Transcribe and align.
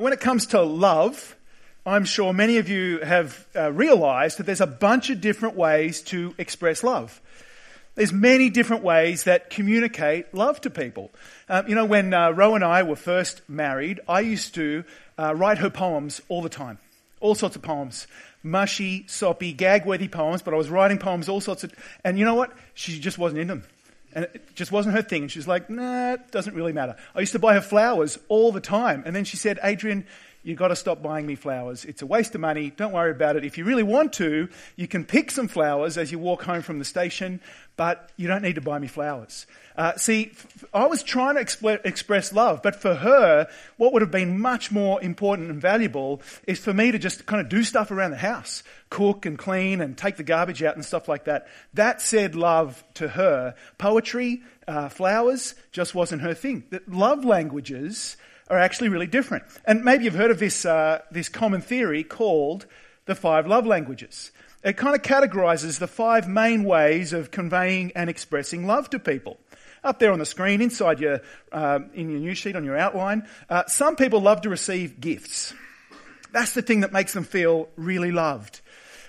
When 0.00 0.14
it 0.14 0.20
comes 0.20 0.46
to 0.46 0.62
love, 0.62 1.36
I'm 1.84 2.06
sure 2.06 2.32
many 2.32 2.56
of 2.56 2.70
you 2.70 3.00
have 3.00 3.46
uh, 3.54 3.70
realized 3.70 4.38
that 4.38 4.46
there's 4.46 4.62
a 4.62 4.66
bunch 4.66 5.10
of 5.10 5.20
different 5.20 5.56
ways 5.56 6.00
to 6.04 6.34
express 6.38 6.82
love. 6.82 7.20
There's 7.96 8.10
many 8.10 8.48
different 8.48 8.82
ways 8.82 9.24
that 9.24 9.50
communicate 9.50 10.32
love 10.32 10.58
to 10.62 10.70
people. 10.70 11.10
Uh, 11.50 11.64
you 11.68 11.74
know, 11.74 11.84
when 11.84 12.14
uh, 12.14 12.30
Ro 12.30 12.54
and 12.54 12.64
I 12.64 12.82
were 12.82 12.96
first 12.96 13.42
married, 13.46 14.00
I 14.08 14.20
used 14.20 14.54
to 14.54 14.84
uh, 15.18 15.34
write 15.34 15.58
her 15.58 15.68
poems 15.68 16.22
all 16.30 16.40
the 16.40 16.48
time. 16.48 16.78
All 17.20 17.34
sorts 17.34 17.56
of 17.56 17.60
poems. 17.60 18.06
Mushy, 18.42 19.04
soppy, 19.06 19.52
gag-worthy 19.52 20.08
poems, 20.08 20.40
but 20.40 20.54
I 20.54 20.56
was 20.56 20.70
writing 20.70 20.96
poems, 20.96 21.28
all 21.28 21.42
sorts 21.42 21.62
of... 21.62 21.74
And 22.04 22.18
you 22.18 22.24
know 22.24 22.36
what? 22.36 22.54
She 22.72 22.98
just 22.98 23.18
wasn't 23.18 23.42
in 23.42 23.48
them. 23.48 23.64
And 24.12 24.24
it 24.24 24.54
just 24.54 24.72
wasn't 24.72 24.96
her 24.96 25.02
thing. 25.02 25.22
And 25.22 25.30
she 25.30 25.38
was 25.38 25.48
like, 25.48 25.70
nah, 25.70 26.14
it 26.14 26.30
doesn't 26.30 26.54
really 26.54 26.72
matter. 26.72 26.96
I 27.14 27.20
used 27.20 27.32
to 27.32 27.38
buy 27.38 27.54
her 27.54 27.60
flowers 27.60 28.18
all 28.28 28.52
the 28.52 28.60
time. 28.60 29.02
And 29.06 29.14
then 29.14 29.24
she 29.24 29.36
said, 29.36 29.58
Adrian, 29.62 30.06
you've 30.42 30.58
got 30.58 30.68
to 30.68 30.76
stop 30.76 31.02
buying 31.02 31.26
me 31.26 31.34
flowers. 31.34 31.84
It's 31.84 32.02
a 32.02 32.06
waste 32.06 32.34
of 32.34 32.40
money. 32.40 32.70
Don't 32.70 32.92
worry 32.92 33.10
about 33.10 33.36
it. 33.36 33.44
If 33.44 33.58
you 33.58 33.64
really 33.64 33.82
want 33.82 34.12
to, 34.14 34.48
you 34.76 34.88
can 34.88 35.04
pick 35.04 35.30
some 35.30 35.48
flowers 35.48 35.98
as 35.98 36.10
you 36.10 36.18
walk 36.18 36.42
home 36.42 36.62
from 36.62 36.78
the 36.78 36.84
station, 36.84 37.40
but 37.76 38.10
you 38.16 38.28
don't 38.28 38.42
need 38.42 38.56
to 38.56 38.60
buy 38.60 38.78
me 38.78 38.86
flowers. 38.86 39.46
Uh, 39.76 39.96
see, 39.96 40.32
I 40.74 40.86
was 40.86 41.02
trying 41.02 41.36
to 41.36 41.80
express 41.84 42.32
love, 42.32 42.62
but 42.62 42.76
for 42.76 42.94
her, 42.94 43.48
what 43.76 43.92
would 43.92 44.02
have 44.02 44.10
been 44.10 44.38
much 44.38 44.70
more 44.70 45.02
important 45.02 45.50
and 45.50 45.60
valuable 45.60 46.20
is 46.46 46.58
for 46.58 46.74
me 46.74 46.92
to 46.92 46.98
just 46.98 47.26
kind 47.26 47.40
of 47.40 47.48
do 47.48 47.62
stuff 47.62 47.90
around 47.90 48.10
the 48.10 48.18
house, 48.18 48.62
cook 48.90 49.24
and 49.26 49.38
clean 49.38 49.80
and 49.80 49.96
take 49.96 50.16
the 50.16 50.22
garbage 50.22 50.62
out 50.62 50.74
and 50.74 50.84
stuff 50.84 51.08
like 51.08 51.24
that. 51.24 51.46
That 51.74 52.02
said 52.02 52.34
love 52.34 52.82
to 52.94 53.08
her. 53.08 53.54
Poetry, 53.78 54.42
uh, 54.68 54.88
flowers, 54.88 55.54
just 55.72 55.94
wasn't 55.94 56.22
her 56.22 56.34
thing. 56.34 56.64
The 56.70 56.82
love 56.86 57.24
languages 57.24 58.16
are 58.50 58.58
actually 58.58 58.88
really 58.88 59.06
different. 59.06 59.44
And 59.64 59.84
maybe 59.84 60.04
you've 60.04 60.14
heard 60.14 60.30
of 60.30 60.38
this, 60.38 60.66
uh, 60.66 61.00
this 61.10 61.28
common 61.28 61.62
theory 61.62 62.02
called 62.04 62.66
the 63.06 63.14
five 63.14 63.46
love 63.46 63.66
languages. 63.66 64.32
It 64.62 64.76
kind 64.76 64.94
of 64.94 65.02
categorizes 65.02 65.78
the 65.78 65.86
five 65.86 66.28
main 66.28 66.64
ways 66.64 67.12
of 67.12 67.30
conveying 67.30 67.92
and 67.94 68.10
expressing 68.10 68.66
love 68.66 68.90
to 68.90 68.98
people. 68.98 69.38
Up 69.82 69.98
there 69.98 70.12
on 70.12 70.18
the 70.18 70.26
screen, 70.26 70.60
inside 70.60 71.00
your, 71.00 71.22
uh, 71.52 71.78
in 71.94 72.10
your 72.10 72.20
news 72.20 72.36
sheet 72.36 72.56
on 72.56 72.64
your 72.64 72.76
outline, 72.76 73.26
uh, 73.48 73.64
some 73.66 73.96
people 73.96 74.20
love 74.20 74.42
to 74.42 74.50
receive 74.50 75.00
gifts. 75.00 75.54
That's 76.32 76.52
the 76.52 76.60
thing 76.60 76.80
that 76.80 76.92
makes 76.92 77.14
them 77.14 77.24
feel 77.24 77.70
really 77.76 78.12
loved. 78.12 78.60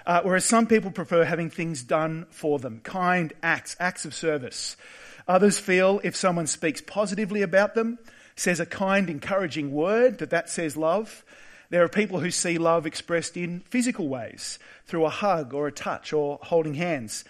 Uh, 0.06 0.22
whereas 0.24 0.46
some 0.46 0.68
people 0.68 0.92
prefer 0.92 1.24
having 1.24 1.50
things 1.50 1.84
done 1.84 2.26
for 2.30 2.58
them, 2.58 2.80
kind 2.84 3.34
acts, 3.44 3.76
acts 3.80 4.06
of 4.06 4.14
service. 4.14 4.78
Others 5.28 5.60
feel 5.60 6.02
if 6.04 6.16
someone 6.16 6.48
speaks 6.48 6.82
positively 6.82 7.42
about 7.42 7.76
them, 7.76 8.00
says 8.36 8.60
a 8.60 8.66
kind, 8.66 9.10
encouraging 9.10 9.72
word, 9.72 10.18
that 10.20 10.32
that 10.32 10.50
says 10.50 10.78
love. 10.78 11.24
There 11.70 11.84
are 11.84 11.90
people 11.90 12.20
who 12.20 12.32
see 12.32 12.58
love 12.58 12.86
expressed 12.86 13.38
in 13.38 13.62
physical 13.70 14.10
ways, 14.10 14.60
through 14.86 15.06
a 15.06 15.10
hug 15.10 15.54
or 15.54 15.68
a 15.68 15.72
touch 15.72 16.12
or 16.12 16.40
holding 16.42 16.74
hands. 16.74 17.24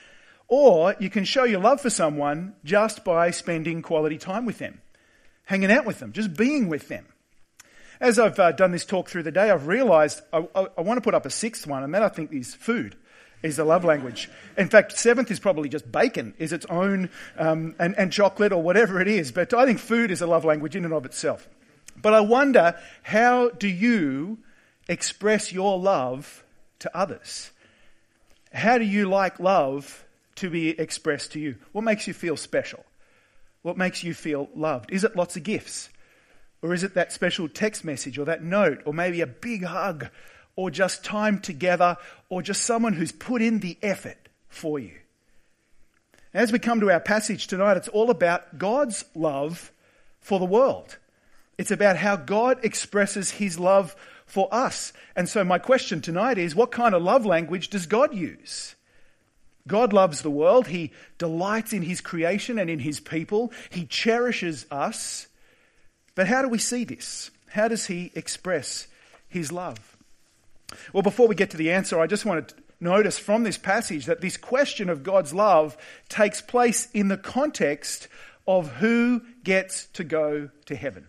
Or 0.48 0.96
you 1.00 1.10
can 1.10 1.26
show 1.26 1.44
your 1.44 1.62
love 1.62 1.80
for 1.80 1.90
someone 1.90 2.56
just 2.64 3.04
by 3.04 3.32
spending 3.32 3.82
quality 3.82 4.18
time 4.18 4.46
with 4.46 4.58
them, 4.58 4.82
hanging 5.46 5.72
out 5.72 5.86
with 5.86 6.00
them, 6.00 6.12
just 6.12 6.36
being 6.36 6.70
with 6.70 6.88
them. 6.88 7.06
As 8.00 8.18
I've 8.18 8.40
uh, 8.40 8.52
done 8.52 8.72
this 8.72 8.84
talk 8.84 9.10
through 9.10 9.24
the 9.24 9.32
day, 9.32 9.52
I've 9.52 9.68
realized 9.68 10.22
I, 10.34 10.48
I, 10.56 10.68
I 10.78 10.82
want 10.82 10.98
to 10.98 11.02
put 11.02 11.14
up 11.14 11.26
a 11.26 11.30
sixth 11.30 11.68
one, 11.68 11.84
and 11.84 11.94
that 11.94 12.02
I 12.02 12.10
think 12.10 12.34
is 12.34 12.56
food 12.56 12.98
is 13.44 13.58
the 13.58 13.66
love 13.66 13.84
language. 13.84 14.30
In 14.58 14.70
fact, 14.70 14.98
seventh 14.98 15.32
is 15.32 15.40
probably 15.40 15.70
just 15.70 15.92
bacon, 15.92 16.34
is 16.38 16.54
its 16.54 16.66
own, 16.68 17.10
um, 17.38 17.76
and, 17.80 17.98
and 17.98 18.12
chocolate 18.12 18.52
or 18.52 18.62
whatever 18.62 19.02
it 19.02 19.08
is. 19.08 19.32
But 19.32 19.54
I 19.54 19.66
think 19.66 19.80
food 19.80 20.12
is 20.12 20.22
a 20.22 20.28
love 20.28 20.46
language 20.46 20.76
in 20.76 20.86
and 20.86 20.94
of 20.94 21.06
itself. 21.06 21.48
But 22.02 22.14
I 22.14 22.22
wonder, 22.22 22.76
how 23.04 23.50
do 23.50 23.68
you 23.68 24.40
express 24.88 25.52
your 25.52 25.78
love 25.78 26.44
to 26.80 26.96
others? 26.96 27.52
How 28.54 28.78
do 28.78 28.86
you 28.86 29.08
like 29.08 29.40
love 29.40 30.06
to 30.36 30.50
be 30.50 30.70
expressed 30.70 31.34
to 31.34 31.40
you? 31.40 31.56
What 31.72 31.84
makes 31.84 32.08
you 32.08 32.14
feel 32.14 32.38
special? 32.38 32.86
What 33.62 33.78
makes 33.78 34.04
you 34.04 34.14
feel 34.14 34.50
loved? 34.56 34.92
Is 34.92 35.04
it 35.04 35.16
lots 35.16 35.36
of 35.36 35.44
gifts? 35.44 35.90
Or 36.62 36.74
is 36.74 36.84
it 36.84 36.94
that 36.94 37.12
special 37.12 37.48
text 37.48 37.84
message 37.84 38.18
or 38.18 38.26
that 38.26 38.44
note 38.44 38.82
or 38.86 38.94
maybe 38.94 39.22
a 39.22 39.28
big 39.28 39.64
hug 39.64 40.10
or 40.62 40.70
just 40.70 41.04
time 41.04 41.40
together 41.40 41.98
or 42.30 42.44
just 42.44 42.62
someone 42.62 42.94
who's 42.94 43.12
put 43.12 43.42
in 43.42 43.60
the 43.60 43.78
effort 43.82 44.30
for 44.48 44.78
you? 44.78 44.94
As 46.36 46.52
we 46.52 46.60
come 46.60 46.80
to 46.82 46.92
our 46.92 47.00
passage 47.00 47.48
tonight, 47.48 47.78
it's 47.78 47.88
all 47.88 48.12
about 48.12 48.60
God's 48.60 49.04
love 49.16 49.72
for 50.20 50.38
the 50.38 50.46
world. 50.46 50.98
It's 51.58 51.72
about 51.72 51.98
how 51.98 52.16
God 52.16 52.60
expresses 52.64 53.32
his 53.32 53.58
love 53.58 53.96
for 54.28 54.48
us. 54.54 54.94
And 55.16 55.28
so 55.28 55.44
my 55.44 55.58
question 55.58 56.00
tonight 56.00 56.38
is 56.38 56.56
what 56.56 56.72
kind 56.72 56.94
of 56.94 57.02
love 57.02 57.26
language 57.26 57.70
does 57.70 57.88
God 57.88 58.14
use? 58.14 58.76
God 59.68 59.94
loves 59.94 60.22
the 60.22 60.30
world. 60.30 60.68
He 60.68 60.92
delights 61.18 61.74
in 61.74 61.82
his 61.82 62.02
creation 62.02 62.60
and 62.60 62.70
in 62.70 62.80
his 62.80 63.00
people. 63.00 63.52
He 63.72 63.86
cherishes 63.86 64.68
us. 64.70 65.28
But 66.14 66.28
how 66.28 66.44
do 66.44 66.50
we 66.50 66.60
see 66.60 66.84
this? 66.84 67.32
How 67.50 67.68
does 67.68 67.88
he 67.88 68.12
express 68.14 68.88
his 69.28 69.52
love? 69.52 69.91
Well, 70.94 71.04
before 71.04 71.28
we 71.28 71.36
get 71.36 71.52
to 71.52 71.58
the 71.58 71.72
answer, 71.72 72.00
I 72.00 72.08
just 72.08 72.26
want 72.26 72.48
to 72.50 72.56
notice 72.80 73.20
from 73.20 73.44
this 73.44 73.58
passage 73.58 74.06
that 74.08 74.22
this 74.22 74.38
question 74.38 74.90
of 74.90 75.04
God's 75.04 75.34
love 75.34 75.78
takes 76.10 76.42
place 76.42 76.88
in 76.94 77.08
the 77.08 77.18
context 77.18 78.08
of 78.48 78.72
who 78.74 79.22
gets 79.44 79.86
to 79.94 80.04
go 80.04 80.50
to 80.66 80.76
heaven. 80.76 81.08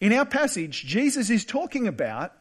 In 0.00 0.12
our 0.12 0.24
passage, 0.24 0.84
Jesus 0.84 1.30
is 1.30 1.44
talking 1.44 1.88
about 1.88 2.32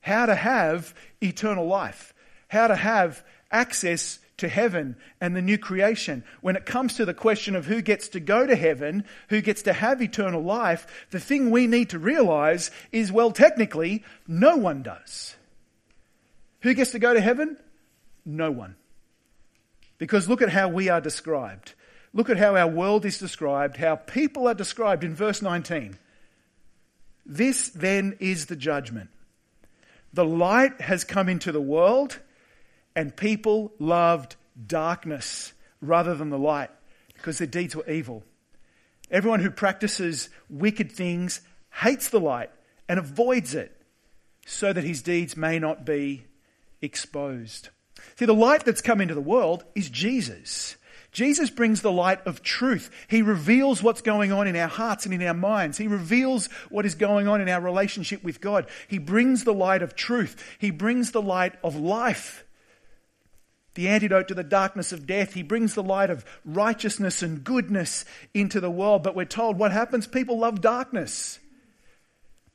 how 0.00 0.26
to 0.26 0.34
have 0.34 0.94
eternal 1.22 1.66
life, 1.66 2.14
how 2.48 2.68
to 2.68 2.76
have 2.76 3.24
access 3.50 4.18
to 4.36 4.48
heaven 4.48 4.96
and 5.20 5.34
the 5.34 5.40
new 5.40 5.56
creation. 5.56 6.22
When 6.42 6.56
it 6.56 6.66
comes 6.66 6.94
to 6.96 7.06
the 7.06 7.14
question 7.14 7.56
of 7.56 7.64
who 7.64 7.80
gets 7.80 8.08
to 8.08 8.20
go 8.20 8.46
to 8.46 8.54
heaven, 8.54 9.04
who 9.28 9.40
gets 9.40 9.62
to 9.62 9.72
have 9.72 10.02
eternal 10.02 10.42
life, 10.42 11.06
the 11.10 11.20
thing 11.20 11.50
we 11.50 11.66
need 11.66 11.90
to 11.90 11.98
realize 11.98 12.70
is, 12.92 13.10
well, 13.10 13.32
technically, 13.32 14.04
no 14.28 14.56
one 14.56 14.82
does. 14.82 15.36
Who 16.66 16.74
gets 16.74 16.90
to 16.90 16.98
go 16.98 17.14
to 17.14 17.20
heaven? 17.20 17.56
No 18.24 18.50
one. 18.50 18.74
Because 19.98 20.28
look 20.28 20.42
at 20.42 20.48
how 20.48 20.66
we 20.66 20.88
are 20.88 21.00
described. 21.00 21.74
Look 22.12 22.28
at 22.28 22.38
how 22.38 22.56
our 22.56 22.66
world 22.66 23.06
is 23.06 23.18
described, 23.18 23.76
how 23.76 23.94
people 23.94 24.48
are 24.48 24.54
described 24.54 25.04
in 25.04 25.14
verse 25.14 25.40
19. 25.40 25.96
This 27.24 27.68
then 27.68 28.16
is 28.18 28.46
the 28.46 28.56
judgment. 28.56 29.10
The 30.12 30.24
light 30.24 30.80
has 30.80 31.04
come 31.04 31.28
into 31.28 31.52
the 31.52 31.60
world 31.60 32.18
and 32.96 33.14
people 33.14 33.72
loved 33.78 34.34
darkness 34.66 35.52
rather 35.80 36.16
than 36.16 36.30
the 36.30 36.36
light 36.38 36.70
because 37.14 37.38
their 37.38 37.46
deeds 37.46 37.76
were 37.76 37.88
evil. 37.88 38.24
Everyone 39.08 39.38
who 39.38 39.52
practices 39.52 40.30
wicked 40.50 40.90
things 40.90 41.42
hates 41.70 42.08
the 42.08 42.18
light 42.18 42.50
and 42.88 42.98
avoids 42.98 43.54
it 43.54 43.80
so 44.44 44.72
that 44.72 44.82
his 44.82 45.02
deeds 45.02 45.36
may 45.36 45.60
not 45.60 45.86
be 45.86 46.24
exposed. 46.86 47.68
See, 48.16 48.24
the 48.24 48.32
light 48.32 48.64
that's 48.64 48.80
come 48.80 49.02
into 49.02 49.14
the 49.14 49.20
world 49.20 49.64
is 49.74 49.90
Jesus. 49.90 50.76
Jesus 51.12 51.50
brings 51.50 51.82
the 51.82 51.92
light 51.92 52.26
of 52.26 52.42
truth. 52.42 52.90
He 53.08 53.22
reveals 53.22 53.82
what's 53.82 54.02
going 54.02 54.32
on 54.32 54.46
in 54.46 54.56
our 54.56 54.68
hearts 54.68 55.04
and 55.04 55.14
in 55.14 55.22
our 55.22 55.34
minds. 55.34 55.78
He 55.78 55.88
reveals 55.88 56.46
what 56.70 56.86
is 56.86 56.94
going 56.94 57.26
on 57.26 57.40
in 57.40 57.48
our 57.48 57.60
relationship 57.60 58.22
with 58.22 58.40
God. 58.40 58.66
He 58.88 58.98
brings 58.98 59.44
the 59.44 59.54
light 59.54 59.82
of 59.82 59.94
truth. 59.94 60.42
He 60.58 60.70
brings 60.70 61.12
the 61.12 61.22
light 61.22 61.54
of 61.62 61.76
life 61.76 62.44
the 63.76 63.88
antidote 63.88 64.26
to 64.28 64.34
the 64.34 64.42
darkness 64.42 64.90
of 64.90 65.06
death. 65.06 65.34
He 65.34 65.42
brings 65.42 65.74
the 65.74 65.82
light 65.82 66.10
of 66.10 66.24
righteousness 66.44 67.22
and 67.22 67.44
goodness 67.44 68.04
into 68.34 68.58
the 68.58 68.70
world. 68.70 69.02
But 69.04 69.14
we're 69.14 69.26
told 69.26 69.58
what 69.58 69.70
happens? 69.70 70.06
People 70.06 70.38
love 70.40 70.60
darkness. 70.60 71.38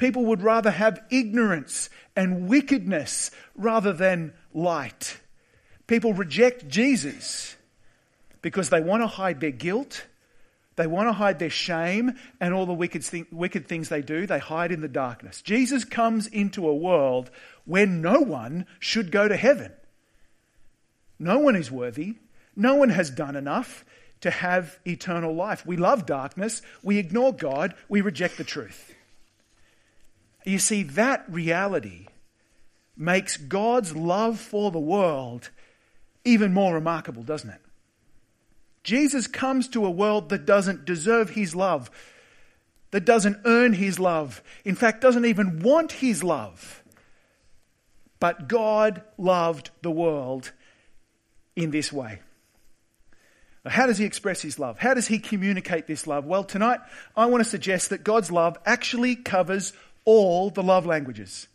People 0.01 0.25
would 0.25 0.41
rather 0.41 0.71
have 0.71 0.99
ignorance 1.11 1.91
and 2.15 2.49
wickedness 2.49 3.29
rather 3.53 3.93
than 3.93 4.33
light. 4.51 5.19
People 5.85 6.15
reject 6.15 6.67
Jesus 6.67 7.55
because 8.41 8.71
they 8.71 8.81
want 8.81 9.03
to 9.03 9.07
hide 9.07 9.39
their 9.39 9.51
guilt, 9.51 10.07
they 10.75 10.87
want 10.87 11.07
to 11.07 11.13
hide 11.13 11.37
their 11.37 11.51
shame, 11.51 12.15
and 12.39 12.51
all 12.51 12.65
the 12.65 12.73
wicked, 12.73 13.05
wicked 13.31 13.67
things 13.67 13.89
they 13.89 14.01
do, 14.01 14.25
they 14.25 14.39
hide 14.39 14.71
in 14.71 14.81
the 14.81 14.87
darkness. 14.87 15.43
Jesus 15.43 15.85
comes 15.85 16.25
into 16.25 16.67
a 16.67 16.75
world 16.75 17.29
where 17.65 17.85
no 17.85 18.21
one 18.21 18.65
should 18.79 19.11
go 19.11 19.27
to 19.27 19.37
heaven. 19.37 19.71
No 21.19 21.37
one 21.37 21.55
is 21.55 21.69
worthy. 21.69 22.15
No 22.55 22.73
one 22.73 22.89
has 22.89 23.11
done 23.11 23.35
enough 23.35 23.85
to 24.21 24.31
have 24.31 24.79
eternal 24.83 25.35
life. 25.35 25.63
We 25.63 25.77
love 25.77 26.07
darkness. 26.07 26.63
We 26.81 26.97
ignore 26.97 27.33
God. 27.33 27.75
We 27.87 28.01
reject 28.01 28.39
the 28.39 28.43
truth. 28.43 28.90
You 30.43 30.59
see, 30.59 30.83
that 30.83 31.25
reality 31.29 32.07
makes 32.97 33.37
God's 33.37 33.95
love 33.95 34.39
for 34.39 34.71
the 34.71 34.79
world 34.79 35.49
even 36.23 36.53
more 36.53 36.73
remarkable, 36.73 37.23
doesn't 37.23 37.49
it? 37.49 37.61
Jesus 38.83 39.27
comes 39.27 39.67
to 39.69 39.85
a 39.85 39.91
world 39.91 40.29
that 40.29 40.45
doesn't 40.45 40.85
deserve 40.85 41.31
his 41.31 41.55
love. 41.55 41.91
that 42.91 43.05
doesn't 43.05 43.37
earn 43.45 43.73
his 43.73 43.99
love, 43.99 44.43
in 44.63 44.75
fact, 44.75 45.01
doesn't 45.01 45.25
even 45.25 45.59
want 45.59 45.93
his 45.93 46.23
love. 46.23 46.83
But 48.19 48.47
God 48.47 49.01
loved 49.17 49.71
the 49.81 49.91
world 49.91 50.51
in 51.55 51.71
this 51.71 51.91
way. 51.91 52.19
How 53.65 53.85
does 53.87 53.97
he 53.97 54.05
express 54.05 54.41
his 54.41 54.59
love? 54.59 54.77
How 54.79 54.93
does 54.93 55.07
he 55.07 55.19
communicate 55.19 55.87
this 55.87 56.05
love? 56.05 56.25
Well, 56.25 56.43
tonight 56.43 56.79
I 57.15 57.27
want 57.27 57.43
to 57.43 57.49
suggest 57.49 57.91
that 57.91 58.03
God's 58.03 58.31
love 58.31 58.57
actually 58.65 59.15
covers 59.15 59.73
all 60.05 60.49
the 60.49 60.63
love 60.63 60.85
languages. 60.85 61.47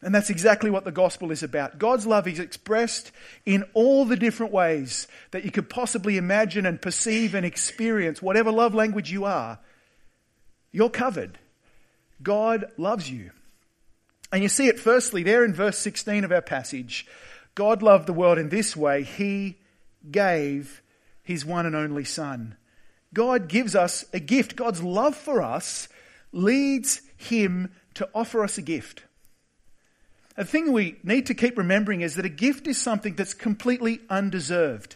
And 0.00 0.14
that's 0.14 0.30
exactly 0.30 0.70
what 0.70 0.84
the 0.84 0.92
gospel 0.92 1.32
is 1.32 1.42
about. 1.42 1.78
God's 1.78 2.06
love 2.06 2.28
is 2.28 2.38
expressed 2.38 3.10
in 3.44 3.64
all 3.74 4.04
the 4.04 4.16
different 4.16 4.52
ways 4.52 5.08
that 5.32 5.44
you 5.44 5.50
could 5.50 5.68
possibly 5.68 6.16
imagine 6.16 6.66
and 6.66 6.80
perceive 6.80 7.34
and 7.34 7.44
experience, 7.44 8.22
whatever 8.22 8.52
love 8.52 8.74
language 8.74 9.10
you 9.10 9.24
are. 9.24 9.58
You're 10.70 10.90
covered. 10.90 11.38
God 12.22 12.66
loves 12.76 13.10
you. 13.10 13.32
And 14.32 14.42
you 14.42 14.48
see 14.48 14.68
it 14.68 14.78
firstly 14.78 15.22
there 15.22 15.44
in 15.44 15.52
verse 15.52 15.78
16 15.78 16.22
of 16.22 16.30
our 16.30 16.42
passage. 16.42 17.06
God 17.54 17.82
loved 17.82 18.06
the 18.06 18.12
world 18.12 18.38
in 18.38 18.50
this 18.50 18.76
way. 18.76 19.02
He 19.02 19.56
gave 20.08 20.82
his 21.24 21.44
one 21.44 21.66
and 21.66 21.74
only 21.74 22.04
Son. 22.04 22.56
God 23.12 23.48
gives 23.48 23.74
us 23.74 24.04
a 24.12 24.20
gift. 24.20 24.54
God's 24.54 24.82
love 24.82 25.16
for 25.16 25.42
us 25.42 25.88
leads 26.32 27.02
him 27.16 27.72
to 27.94 28.08
offer 28.14 28.42
us 28.44 28.58
a 28.58 28.62
gift. 28.62 29.02
The 30.36 30.44
thing 30.44 30.72
we 30.72 30.96
need 31.02 31.26
to 31.26 31.34
keep 31.34 31.58
remembering 31.58 32.00
is 32.00 32.14
that 32.14 32.24
a 32.24 32.30
gift 32.30 32.68
is 32.68 32.80
something 32.80 33.14
that's 33.14 33.34
completely 33.34 34.00
undeserved. 34.08 34.94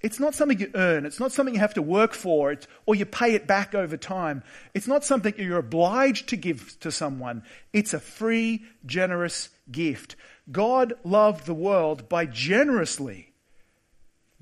It's 0.00 0.20
not 0.20 0.34
something 0.34 0.58
you 0.58 0.70
earn. 0.74 1.06
It's 1.06 1.20
not 1.20 1.32
something 1.32 1.54
you 1.54 1.60
have 1.60 1.74
to 1.74 1.82
work 1.82 2.12
for 2.12 2.52
it, 2.52 2.66
or 2.84 2.94
you 2.94 3.06
pay 3.06 3.34
it 3.34 3.46
back 3.46 3.74
over 3.74 3.96
time. 3.96 4.42
It's 4.74 4.86
not 4.86 5.04
something 5.04 5.34
you're 5.38 5.58
obliged 5.58 6.28
to 6.28 6.36
give 6.36 6.78
to 6.80 6.90
someone. 6.90 7.44
It's 7.72 7.94
a 7.94 8.00
free, 8.00 8.64
generous 8.84 9.48
gift. 9.70 10.16
God 10.50 10.94
loved 11.02 11.46
the 11.46 11.54
world 11.54 12.08
by 12.08 12.26
generously 12.26 13.32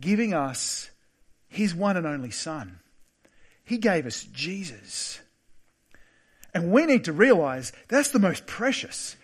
giving 0.00 0.34
us 0.34 0.90
his 1.48 1.74
one 1.74 1.96
and 1.96 2.06
only 2.06 2.30
Son. 2.30 2.80
He 3.64 3.78
gave 3.78 4.06
us 4.06 4.24
Jesus. 4.24 5.20
And 6.54 6.70
we 6.70 6.86
need 6.86 7.04
to 7.04 7.12
realize 7.12 7.72
that's 7.88 8.10
the 8.10 8.18
most 8.18 8.46
precious 8.46 9.16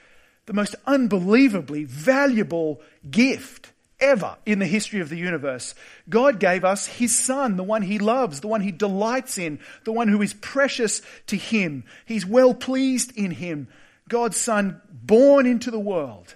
the 0.50 0.54
most 0.54 0.74
unbelievably 0.84 1.84
valuable 1.84 2.80
gift 3.08 3.70
ever 4.00 4.36
in 4.44 4.58
the 4.58 4.66
history 4.66 5.00
of 5.00 5.08
the 5.08 5.16
universe. 5.16 5.76
God 6.08 6.40
gave 6.40 6.64
us 6.64 6.86
His 6.88 7.16
Son, 7.16 7.56
the 7.56 7.62
one 7.62 7.82
He 7.82 8.00
loves, 8.00 8.40
the 8.40 8.48
one 8.48 8.60
He 8.60 8.72
delights 8.72 9.38
in, 9.38 9.60
the 9.84 9.92
one 9.92 10.08
who 10.08 10.20
is 10.22 10.34
precious 10.34 11.02
to 11.28 11.36
Him. 11.36 11.84
He's 12.04 12.26
well 12.26 12.52
pleased 12.52 13.16
in 13.16 13.30
Him. 13.30 13.68
God's 14.08 14.38
Son 14.38 14.80
born 14.90 15.46
into 15.46 15.70
the 15.70 15.78
world 15.78 16.34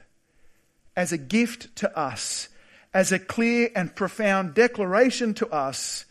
as 0.95 1.11
a 1.11 1.19
gift 1.19 1.75
to 1.77 1.99
us, 1.99 2.49
as 2.93 3.11
a 3.11 3.19
clear 3.19 3.69
and 3.75 3.97
profound 3.97 4.55
declaration 4.55 5.35
to 5.35 5.49
us 5.49 6.05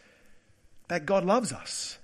that 0.89 1.05
God 1.05 1.23
loves 1.23 1.53
us. 1.53 1.99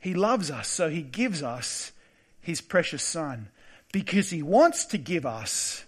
He 0.00 0.14
loves 0.14 0.50
us, 0.50 0.66
so 0.66 0.88
He 0.88 1.02
gives 1.02 1.42
us 1.42 1.92
His 2.40 2.60
precious 2.60 3.02
Son 3.02 3.48
because 3.92 4.30
he 4.30 4.42
wants 4.42 4.84
to 4.86 4.98
give 4.98 5.26
us 5.26 5.84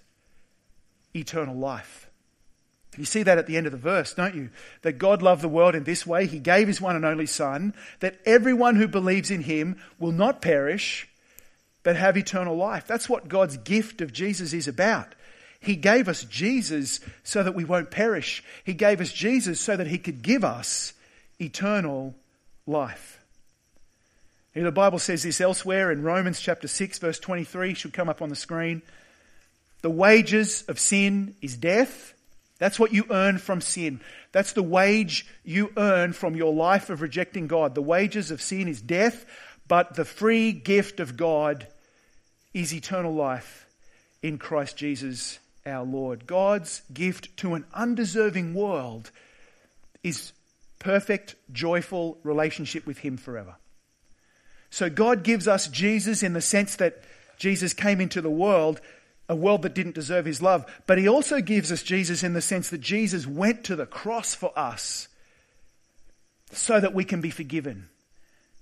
eternal 1.14 1.54
life. 1.56 2.08
You 2.96 3.04
see 3.04 3.22
that 3.22 3.38
at 3.38 3.46
the 3.46 3.56
end 3.56 3.66
of 3.66 3.72
the 3.72 3.78
verse, 3.78 4.12
don't 4.12 4.34
you? 4.34 4.50
That 4.82 4.98
God 4.98 5.22
loved 5.22 5.40
the 5.40 5.48
world 5.48 5.74
in 5.74 5.84
this 5.84 6.06
way. 6.06 6.26
He 6.26 6.38
gave 6.38 6.68
his 6.68 6.80
one 6.80 6.94
and 6.94 7.06
only 7.06 7.26
Son, 7.26 7.74
that 8.00 8.18
everyone 8.26 8.76
who 8.76 8.86
believes 8.86 9.30
in 9.30 9.42
him 9.42 9.76
will 9.98 10.12
not 10.12 10.42
perish, 10.42 11.08
but 11.82 11.96
have 11.96 12.18
eternal 12.18 12.56
life. 12.56 12.86
That's 12.86 13.08
what 13.08 13.28
God's 13.28 13.56
gift 13.56 14.02
of 14.02 14.12
Jesus 14.12 14.52
is 14.52 14.68
about. 14.68 15.14
He 15.58 15.76
gave 15.76 16.08
us 16.08 16.24
Jesus 16.24 17.00
so 17.22 17.42
that 17.42 17.54
we 17.54 17.64
won't 17.64 17.90
perish. 17.90 18.44
He 18.64 18.74
gave 18.74 19.00
us 19.00 19.12
Jesus 19.12 19.60
so 19.60 19.76
that 19.76 19.86
he 19.86 19.98
could 19.98 20.22
give 20.22 20.44
us 20.44 20.92
eternal 21.40 22.14
life. 22.66 23.21
The 24.54 24.70
Bible 24.70 24.98
says 24.98 25.22
this 25.22 25.40
elsewhere 25.40 25.90
in 25.90 26.02
Romans 26.02 26.40
chapter 26.40 26.68
6 26.68 26.98
verse 26.98 27.18
23 27.18 27.74
should 27.74 27.92
come 27.92 28.08
up 28.08 28.20
on 28.20 28.28
the 28.28 28.36
screen. 28.36 28.82
The 29.80 29.90
wages 29.90 30.62
of 30.68 30.78
sin 30.78 31.34
is 31.40 31.56
death. 31.56 32.14
That's 32.58 32.78
what 32.78 32.92
you 32.92 33.06
earn 33.10 33.38
from 33.38 33.60
sin. 33.60 34.00
That's 34.30 34.52
the 34.52 34.62
wage 34.62 35.26
you 35.44 35.72
earn 35.76 36.12
from 36.12 36.36
your 36.36 36.52
life 36.52 36.90
of 36.90 37.02
rejecting 37.02 37.48
God. 37.48 37.74
The 37.74 37.82
wages 37.82 38.30
of 38.30 38.40
sin 38.40 38.68
is 38.68 38.80
death, 38.80 39.26
but 39.66 39.94
the 39.94 40.04
free 40.04 40.52
gift 40.52 41.00
of 41.00 41.16
God 41.16 41.66
is 42.54 42.72
eternal 42.72 43.14
life 43.14 43.66
in 44.22 44.38
Christ 44.38 44.76
Jesus 44.76 45.40
our 45.66 45.84
Lord. 45.84 46.26
God's 46.26 46.82
gift 46.92 47.36
to 47.38 47.54
an 47.54 47.64
undeserving 47.74 48.54
world 48.54 49.10
is 50.02 50.32
perfect, 50.78 51.34
joyful 51.52 52.18
relationship 52.22 52.86
with 52.86 52.98
Him 52.98 53.16
forever. 53.16 53.56
So 54.72 54.88
God 54.88 55.22
gives 55.22 55.46
us 55.46 55.68
Jesus 55.68 56.22
in 56.22 56.32
the 56.32 56.40
sense 56.40 56.76
that 56.76 57.02
Jesus 57.36 57.74
came 57.74 58.00
into 58.00 58.22
the 58.22 58.30
world, 58.30 58.80
a 59.28 59.36
world 59.36 59.62
that 59.62 59.74
didn't 59.74 59.94
deserve 59.94 60.24
his 60.24 60.40
love. 60.40 60.64
But 60.86 60.96
he 60.96 61.06
also 61.06 61.42
gives 61.42 61.70
us 61.70 61.82
Jesus 61.82 62.22
in 62.22 62.32
the 62.32 62.40
sense 62.40 62.70
that 62.70 62.80
Jesus 62.80 63.26
went 63.26 63.64
to 63.64 63.76
the 63.76 63.84
cross 63.84 64.34
for 64.34 64.50
us 64.58 65.08
so 66.52 66.80
that 66.80 66.94
we 66.94 67.04
can 67.04 67.20
be 67.20 67.28
forgiven, 67.28 67.90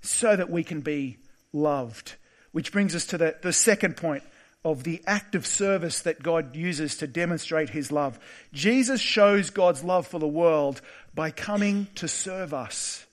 so 0.01 0.35
that 0.35 0.49
we 0.49 0.65
can 0.65 0.81
be 0.81 1.17
loved. 1.53 2.15
Which 2.51 2.73
brings 2.73 2.93
us 2.93 3.05
to 3.05 3.17
the, 3.17 3.37
the 3.41 3.53
second 3.53 3.95
point 3.95 4.23
of 4.65 4.83
the 4.83 5.01
act 5.07 5.33
of 5.33 5.47
service 5.47 6.01
that 6.01 6.21
God 6.21 6.57
uses 6.57 6.97
to 6.97 7.07
demonstrate 7.07 7.69
his 7.69 7.89
love. 7.89 8.19
Jesus 8.51 8.99
shows 8.99 9.49
God's 9.49 9.81
love 9.81 10.07
for 10.07 10.19
the 10.19 10.27
world 10.27 10.81
by 11.15 11.31
coming 11.31 11.87
to 11.95 12.09
serve 12.09 12.53
us. 12.53 13.05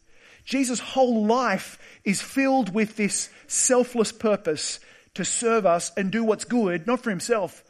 Jesus' 0.49 0.81
whole 0.81 1.27
life 1.27 1.79
is 2.05 2.23
filled 2.23 2.73
with 2.73 2.97
this 2.97 3.29
selfless 3.49 4.13
purpose 4.13 4.81
to 5.13 5.23
serve 5.23 5.67
us 5.67 5.93
and 5.95 6.11
do 6.11 6.25
what's 6.25 6.47
good, 6.47 6.87
not 6.87 7.01
for 7.01 7.11
himself, 7.11 7.63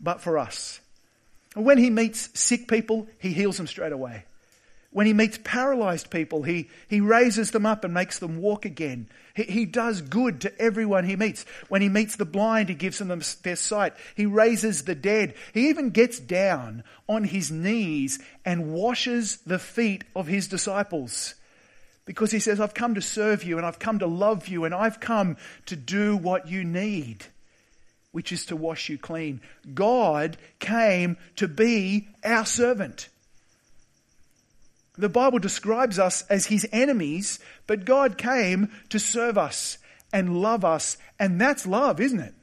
but 0.00 0.20
for 0.20 0.36
us. 0.36 0.80
When 1.54 1.78
he 1.78 1.90
meets 1.90 2.36
sick 2.36 2.66
people, 2.66 3.06
he 3.20 3.32
heals 3.32 3.56
them 3.56 3.68
straight 3.68 3.92
away. 3.92 4.24
When 4.90 5.06
he 5.06 5.12
meets 5.12 5.38
paralyzed 5.44 6.10
people, 6.10 6.42
he, 6.42 6.68
he 6.88 7.00
raises 7.00 7.52
them 7.52 7.66
up 7.66 7.84
and 7.84 7.94
makes 7.94 8.18
them 8.18 8.38
walk 8.38 8.64
again. 8.64 9.08
He, 9.36 9.44
he 9.44 9.64
does 9.64 10.00
good 10.00 10.40
to 10.40 10.60
everyone 10.60 11.04
he 11.04 11.14
meets. 11.14 11.44
When 11.68 11.82
he 11.82 11.88
meets 11.88 12.16
the 12.16 12.24
blind, 12.24 12.68
he 12.68 12.74
gives 12.74 12.98
them 12.98 13.22
their 13.44 13.54
sight. 13.54 13.92
He 14.16 14.26
raises 14.26 14.82
the 14.82 14.96
dead. 14.96 15.34
He 15.52 15.68
even 15.68 15.90
gets 15.90 16.18
down 16.18 16.82
on 17.08 17.22
his 17.22 17.52
knees 17.52 18.18
and 18.44 18.72
washes 18.72 19.36
the 19.46 19.60
feet 19.60 20.02
of 20.16 20.26
his 20.26 20.48
disciples 20.48 21.34
because 22.04 22.30
he 22.30 22.38
says, 22.38 22.60
I've 22.60 22.74
come 22.74 22.94
to 22.94 23.02
serve 23.02 23.44
you 23.44 23.56
and 23.56 23.66
I've 23.66 23.78
come 23.78 23.98
to 24.00 24.06
love 24.06 24.48
you 24.48 24.64
and 24.64 24.74
I've 24.74 25.00
come 25.00 25.36
to 25.66 25.76
do 25.76 26.16
what 26.16 26.48
you 26.48 26.64
need, 26.64 27.24
which 28.12 28.32
is 28.32 28.46
to 28.46 28.56
wash 28.56 28.88
you 28.88 28.98
clean. 28.98 29.40
God 29.72 30.36
came 30.58 31.16
to 31.36 31.48
be 31.48 32.08
our 32.22 32.44
servant. 32.44 33.08
The 34.96 35.08
Bible 35.08 35.40
describes 35.40 35.98
us 35.98 36.22
as 36.28 36.46
his 36.46 36.66
enemies, 36.70 37.40
but 37.66 37.84
God 37.84 38.16
came 38.16 38.70
to 38.90 38.98
serve 38.98 39.36
us 39.36 39.78
and 40.12 40.40
love 40.40 40.64
us, 40.64 40.96
and 41.18 41.40
that's 41.40 41.66
love, 41.66 42.00
isn't 42.00 42.20
it? 42.20 42.34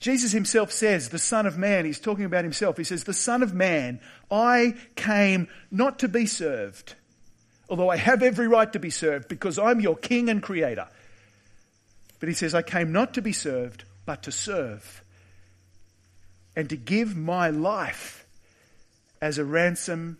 Jesus 0.00 0.32
himself 0.32 0.72
says, 0.72 1.10
the 1.10 1.18
Son 1.18 1.46
of 1.46 1.58
Man, 1.58 1.84
he's 1.84 2.00
talking 2.00 2.24
about 2.24 2.42
himself. 2.42 2.78
He 2.78 2.84
says, 2.84 3.04
The 3.04 3.12
Son 3.12 3.42
of 3.42 3.52
Man, 3.52 4.00
I 4.30 4.74
came 4.96 5.46
not 5.70 5.98
to 6.00 6.08
be 6.08 6.24
served, 6.24 6.94
although 7.70 7.88
I 7.88 7.96
have 7.96 8.22
every 8.22 8.48
right 8.48 8.70
to 8.72 8.80
be 8.80 8.90
served 8.90 9.28
because 9.28 9.58
I'm 9.58 9.80
your 9.80 9.96
king 9.96 10.28
and 10.28 10.42
creator. 10.42 10.88
But 12.18 12.28
he 12.28 12.34
says, 12.34 12.54
I 12.54 12.62
came 12.62 12.92
not 12.92 13.14
to 13.14 13.22
be 13.22 13.32
served, 13.32 13.84
but 14.04 14.24
to 14.24 14.32
serve 14.32 15.02
and 16.56 16.68
to 16.68 16.76
give 16.76 17.16
my 17.16 17.48
life 17.48 18.26
as 19.22 19.38
a 19.38 19.44
ransom 19.44 20.18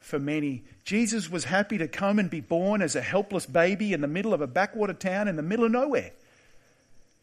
for 0.00 0.18
many. 0.18 0.62
Jesus 0.84 1.30
was 1.30 1.44
happy 1.44 1.78
to 1.78 1.88
come 1.88 2.18
and 2.18 2.28
be 2.28 2.40
born 2.40 2.82
as 2.82 2.94
a 2.94 3.00
helpless 3.00 3.46
baby 3.46 3.92
in 3.92 4.00
the 4.00 4.06
middle 4.06 4.34
of 4.34 4.40
a 4.40 4.46
backwater 4.46 4.92
town 4.92 5.28
in 5.28 5.36
the 5.36 5.42
middle 5.42 5.64
of 5.64 5.72
nowhere. 5.72 6.12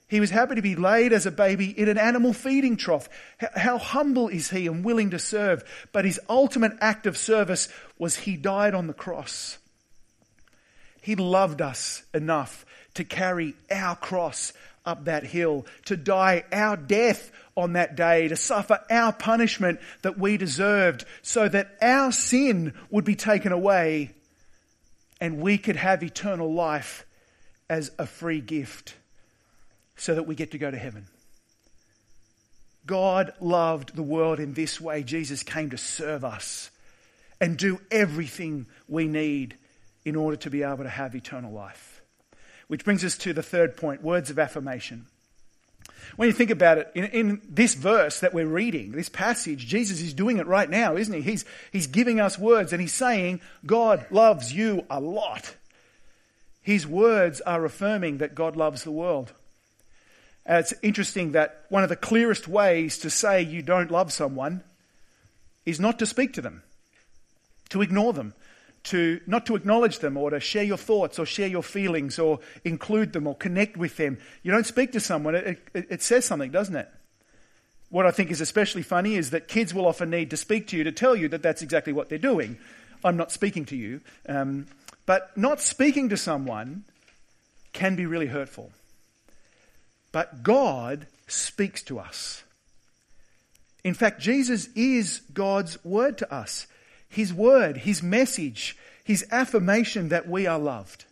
He 0.10 0.20
was 0.20 0.32
happy 0.32 0.56
to 0.56 0.62
be 0.64 0.76
laid 0.76 1.14
as 1.14 1.28
a 1.28 1.32
baby 1.32 1.70
in 1.70 1.88
an 1.88 2.00
animal 2.00 2.34
feeding 2.34 2.78
trough. 2.78 3.08
How 3.38 3.78
humble 3.78 4.28
is 4.28 4.50
he 4.50 4.66
and 4.66 4.84
willing 4.84 5.12
to 5.12 5.20
serve? 5.20 5.64
But 5.92 6.04
his 6.04 6.20
ultimate 6.28 6.74
act 6.82 7.06
of 7.06 7.16
service 7.16 7.70
was 8.00 8.18
he 8.18 8.36
died 8.36 8.74
on 8.74 8.88
the 8.88 8.94
cross. 8.94 9.60
He 11.02 11.16
loved 11.16 11.62
us 11.62 12.02
enough 12.12 12.66
to 12.96 13.04
carry 13.04 13.54
our 13.70 13.96
cross 13.96 14.52
up 14.84 15.06
that 15.06 15.26
hill, 15.26 15.68
to 15.86 15.96
die 15.96 16.44
our 16.52 16.76
death 16.76 17.32
on 17.56 17.74
that 17.74 17.96
day, 17.96 18.28
to 18.30 18.36
suffer 18.36 18.80
our 18.90 19.14
punishment 19.14 19.80
that 20.02 20.18
we 20.18 20.38
deserved, 20.38 21.06
so 21.22 21.48
that 21.48 21.78
our 21.84 22.12
sin 22.12 22.74
would 22.90 23.06
be 23.06 23.16
taken 23.16 23.52
away 23.52 24.10
and 25.22 25.40
we 25.40 25.60
could 25.60 25.76
have 25.76 26.02
eternal 26.02 26.52
life 26.52 27.06
as 27.70 27.92
a 28.00 28.08
free 28.08 28.42
gift 28.42 28.96
so 30.00 30.16
that 30.16 30.24
we 30.24 30.36
get 30.36 30.52
to 30.52 30.58
go 30.58 30.72
to 30.72 30.78
heaven. 30.78 31.06
God 32.86 33.34
loved 33.40 33.96
the 33.96 34.02
world 34.02 34.40
in 34.40 34.54
this 34.54 34.82
way. 34.82 35.04
Jesus 35.04 35.44
came 35.44 35.70
to 35.70 35.78
serve 35.78 36.26
us 36.26 36.72
and 37.40 37.58
do 37.58 37.80
everything 37.92 38.66
we 38.88 39.08
need 39.08 39.56
in 40.06 40.16
order 40.16 40.38
to 40.38 40.50
be 40.50 40.64
able 40.64 40.84
to 40.84 40.90
have 40.90 41.14
eternal 41.14 41.52
life. 41.52 42.02
Which 42.68 42.84
brings 42.84 43.04
us 43.04 43.18
to 43.20 43.34
the 43.34 43.44
third 43.44 43.78
point 43.78 44.02
words 44.02 44.30
of 44.30 44.40
affirmation. 44.40 45.06
When 46.16 46.28
you 46.28 46.34
think 46.34 46.50
about 46.50 46.78
it, 46.80 46.92
in, 46.96 47.06
in, 47.06 47.42
this 47.48 47.76
verse 47.76 48.22
that 48.22 48.34
we're 48.34 48.48
reading, 48.48 48.94
this 48.94 49.10
passage, 49.10 49.68
Jesus 49.68 50.02
is 50.02 50.14
doing 50.14 50.38
it 50.38 50.48
right 50.48 50.70
now, 50.70 50.96
isn't 50.96 51.14
he? 51.14 51.22
He's, 51.22 51.46
he's 51.72 51.88
giving 51.88 52.20
us 52.20 52.40
words 52.40 52.74
and 52.74 52.82
he's 52.82 52.94
saying, 52.94 53.42
God 53.66 54.06
loves 54.10 54.52
you 54.52 54.86
a 54.90 55.00
lot. 55.00 55.56
His 56.62 56.88
words 56.88 57.42
are 57.42 57.66
affirming 57.66 58.20
that 58.20 58.34
God 58.34 58.56
loves 58.56 58.84
the 58.84 58.92
world. 58.92 59.34
And 60.46 60.60
it's 60.60 60.74
interesting 60.82 61.34
that 61.34 61.66
one 61.70 61.84
of 61.84 61.90
the 61.90 61.96
clearest 61.96 62.48
ways 62.48 62.98
to 63.00 63.10
say 63.10 63.42
you 63.42 63.62
don't 63.62 63.92
love 63.92 64.12
someone 64.12 64.64
is 65.66 65.80
not 65.80 66.00
to 66.00 66.06
speak 66.06 66.34
to 66.34 66.42
them, 66.42 66.64
to 67.70 67.82
ignore 67.82 68.14
them, 68.14 68.34
to 68.84 69.20
not 69.28 69.46
to 69.46 69.56
acknowledge 69.56 70.00
them 70.00 70.18
or 70.18 70.30
to 70.30 70.40
share 70.40 70.64
your 70.64 70.78
thoughts 70.78 71.20
or 71.20 71.26
share 71.26 71.48
your 71.48 71.62
feelings 71.62 72.18
or 72.18 72.40
include 72.64 73.14
them 73.14 73.28
or 73.28 73.36
connect 73.36 73.78
with 73.78 73.98
them. 73.98 74.18
You 74.42 74.52
don't 74.52 74.66
speak 74.66 74.94
to 74.94 75.00
someone, 75.00 75.36
it, 75.36 75.60
it, 75.74 75.88
it 75.90 76.02
says 76.02 76.26
something, 76.26 76.52
doesn't 76.52 76.76
it? 76.76 76.90
What 77.90 78.06
I 78.06 78.12
think 78.12 78.32
is 78.32 78.42
especially 78.42 78.84
funny 78.84 79.16
is 79.16 79.32
that 79.32 79.48
kids 79.48 79.74
will 79.74 79.86
often 79.88 80.10
need 80.10 80.30
to 80.30 80.38
speak 80.38 80.68
to 80.68 80.78
you 80.78 80.84
to 80.86 80.92
tell 80.92 81.16
you 81.16 81.28
that 81.30 81.42
that's 81.42 81.62
exactly 81.62 81.92
what 81.92 82.10
they're 82.10 82.18
doing. 82.18 82.58
I'm 83.04 83.18
not 83.18 83.32
speaking 83.32 83.66
to 83.66 83.76
you. 83.76 84.02
Um, 84.28 84.68
but 85.06 85.36
not 85.36 85.60
speaking 85.60 86.10
to 86.10 86.18
someone 86.18 86.84
can 87.74 87.96
be 87.96 88.06
really 88.06 88.28
hurtful. 88.28 88.72
But 90.12 90.44
God 90.44 91.08
speaks 91.28 91.84
to 91.84 92.00
us. 92.00 92.44
In 93.84 93.94
fact, 93.94 94.22
Jesus 94.22 94.68
is 94.76 95.22
God's 95.34 95.84
word 95.86 96.18
to 96.20 96.34
us. 96.34 96.68
His 97.08 97.34
word, 97.34 97.78
His 97.78 98.04
message, 98.04 98.78
His 99.04 99.26
affirmation 99.32 100.10
that 100.10 100.28
we 100.28 100.48
are 100.48 100.60
loved. 100.60 101.06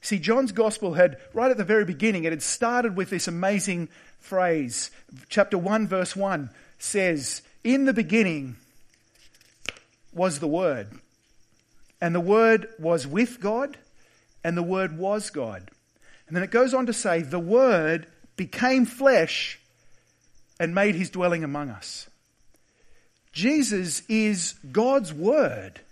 See, 0.00 0.18
John's 0.18 0.50
gospel 0.50 0.94
had, 0.94 1.18
right 1.32 1.50
at 1.50 1.56
the 1.56 1.64
very 1.64 1.84
beginning, 1.84 2.24
it 2.24 2.32
had 2.32 2.42
started 2.42 2.96
with 2.96 3.10
this 3.10 3.28
amazing 3.28 3.88
phrase. 4.18 4.90
Chapter 5.28 5.56
1, 5.56 5.86
verse 5.86 6.16
1 6.16 6.50
says, 6.78 7.42
In 7.62 7.84
the 7.84 7.92
beginning 7.92 8.56
was 10.12 10.40
the 10.40 10.48
Word, 10.48 10.88
and 12.00 12.14
the 12.14 12.20
Word 12.20 12.66
was 12.80 13.06
with 13.06 13.40
God, 13.40 13.76
and 14.42 14.56
the 14.56 14.62
Word 14.62 14.98
was 14.98 15.30
God. 15.30 15.70
And 16.32 16.36
then 16.38 16.44
it 16.44 16.50
goes 16.50 16.72
on 16.72 16.86
to 16.86 16.94
say, 16.94 17.20
The 17.20 17.38
Word 17.38 18.06
became 18.36 18.86
flesh 18.86 19.60
and 20.58 20.74
made 20.74 20.94
his 20.94 21.10
dwelling 21.10 21.44
among 21.44 21.68
us. 21.68 22.08
Jesus 23.32 24.00
is 24.08 24.54
God's 24.72 25.12
Word 25.12 25.82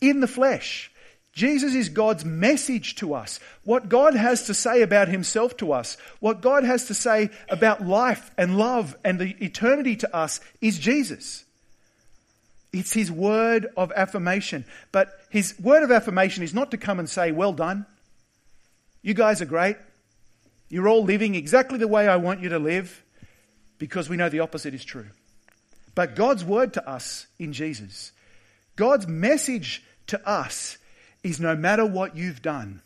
in 0.00 0.20
the 0.20 0.26
flesh. 0.26 0.90
Jesus 1.34 1.74
is 1.74 1.90
God's 1.90 2.24
message 2.24 2.94
to 2.94 3.12
us. 3.12 3.38
What 3.64 3.90
God 3.90 4.14
has 4.14 4.46
to 4.46 4.54
say 4.54 4.80
about 4.80 5.08
Himself 5.08 5.58
to 5.58 5.72
us, 5.72 5.98
what 6.20 6.40
God 6.40 6.64
has 6.64 6.86
to 6.86 6.94
say 6.94 7.28
about 7.50 7.86
life 7.86 8.30
and 8.38 8.56
love 8.56 8.96
and 9.04 9.18
the 9.18 9.36
eternity 9.44 9.96
to 9.96 10.16
us 10.16 10.40
is 10.62 10.78
Jesus. 10.78 11.44
It's 12.72 12.94
His 12.94 13.12
word 13.12 13.66
of 13.76 13.92
affirmation. 13.94 14.64
But 14.90 15.20
His 15.28 15.54
word 15.60 15.82
of 15.82 15.90
affirmation 15.90 16.42
is 16.44 16.54
not 16.54 16.70
to 16.70 16.78
come 16.78 16.98
and 16.98 17.10
say, 17.10 17.30
Well 17.30 17.52
done. 17.52 17.84
You 19.06 19.14
guys 19.14 19.40
are 19.40 19.46
great. 19.46 19.76
You're 20.68 20.88
all 20.88 21.04
living 21.04 21.36
exactly 21.36 21.78
the 21.78 21.86
way 21.86 22.08
I 22.08 22.16
want 22.16 22.40
you 22.40 22.48
to 22.48 22.58
live 22.58 23.04
because 23.78 24.08
we 24.08 24.16
know 24.16 24.28
the 24.28 24.40
opposite 24.40 24.74
is 24.74 24.84
true. 24.84 25.06
But 25.94 26.16
God's 26.16 26.44
word 26.44 26.72
to 26.72 26.90
us 26.90 27.28
in 27.38 27.52
Jesus, 27.52 28.10
God's 28.74 29.06
message 29.06 29.84
to 30.08 30.28
us 30.28 30.76
is 31.22 31.38
no 31.38 31.54
matter 31.54 31.86
what 31.86 32.16
you've 32.16 32.42
done, 32.42 32.82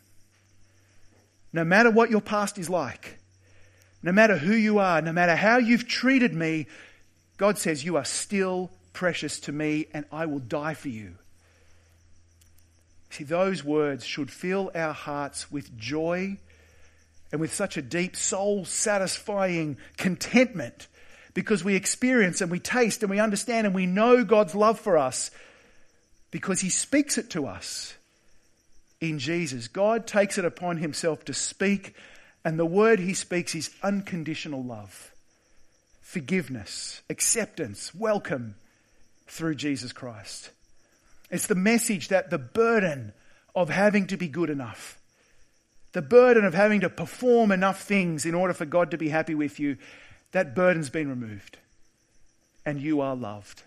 no 1.55 1.65
matter 1.65 1.91
what 1.91 2.11
your 2.11 2.21
past 2.21 2.59
is 2.59 2.69
like, 2.69 3.19
no 4.03 4.13
matter 4.13 4.37
who 4.37 4.53
you 4.55 4.79
are, 4.79 5.01
no 5.01 5.15
matter 5.15 5.35
how 5.35 5.57
you've 5.57 5.89
treated 5.89 6.35
me, 6.35 6.67
God 7.39 7.57
says, 7.57 7.83
You 7.83 7.97
are 7.97 8.05
still 8.05 8.71
precious 8.93 9.41
to 9.41 9.53
me 9.53 9.87
and 9.95 10.05
I 10.13 10.27
will 10.27 10.39
die 10.39 10.75
for 10.75 10.91
you. 10.91 11.15
See, 13.11 13.25
those 13.25 13.65
words 13.65 14.05
should 14.05 14.31
fill 14.31 14.71
our 14.75 14.93
hearts 14.93 15.51
with 15.51 15.77
joy 15.77 16.39
and 17.33 17.41
with 17.41 17.53
such 17.53 17.77
a 17.77 17.83
deep, 17.83 18.17
soul 18.17 18.65
satisfying 18.65 19.77
contentment 19.97 20.87
because 21.35 21.63
we 21.65 21.75
experience 21.75 22.41
and 22.41 22.51
we 22.51 22.61
taste 22.61 23.03
and 23.03 23.11
we 23.11 23.19
understand 23.19 23.67
and 23.67 23.75
we 23.75 23.87
know 23.87 24.25
God's 24.25 24.55
love 24.55 24.79
for 24.79 24.97
us 24.97 25.31
because 26.31 26.61
He 26.61 26.71
speaks 26.71 27.19
it 27.19 27.31
to 27.31 27.47
us 27.47 27.95
in 29.01 29.19
Jesus. 29.19 29.69
God 29.69 30.07
takes 30.07 30.39
it 30.39 30.45
upon 30.45 30.79
Himself 30.79 31.25
to 31.25 31.35
speak, 31.35 31.95
and 32.45 32.59
the 32.59 32.67
word 32.67 33.01
He 33.01 33.15
speaks 33.15 33.55
is 33.55 33.71
unconditional 33.83 34.63
love, 34.63 35.13
forgiveness, 36.01 37.03
acceptance, 37.11 37.95
welcome 37.95 38.55
through 39.27 39.55
Jesus 39.55 39.93
Christ. 39.93 40.51
It's 41.31 41.47
the 41.47 41.55
message 41.55 42.09
that 42.09 42.31
the 42.31 42.39
burden 42.39 43.13
of 43.55 43.69
having 43.69 44.07
to 44.09 44.17
be 44.17 44.29
good 44.29 44.51
enough, 44.51 44.99
the 45.93 46.03
burden 46.03 46.45
of 46.45 46.55
having 46.55 46.81
to 46.81 46.91
perform 46.91 47.53
enough 47.53 47.83
things 47.83 48.27
in 48.27 48.35
order 48.35 48.55
for 48.55 48.65
God 48.65 48.91
to 48.93 48.99
be 48.99 49.09
happy 49.09 49.35
with 49.35 49.59
you, 49.59 49.77
that 50.33 50.55
burden's 50.55 50.91
been 50.91 51.09
removed. 51.09 51.59
And 52.65 52.81
you 52.81 53.01
are 53.01 53.17
loved. 53.17 53.63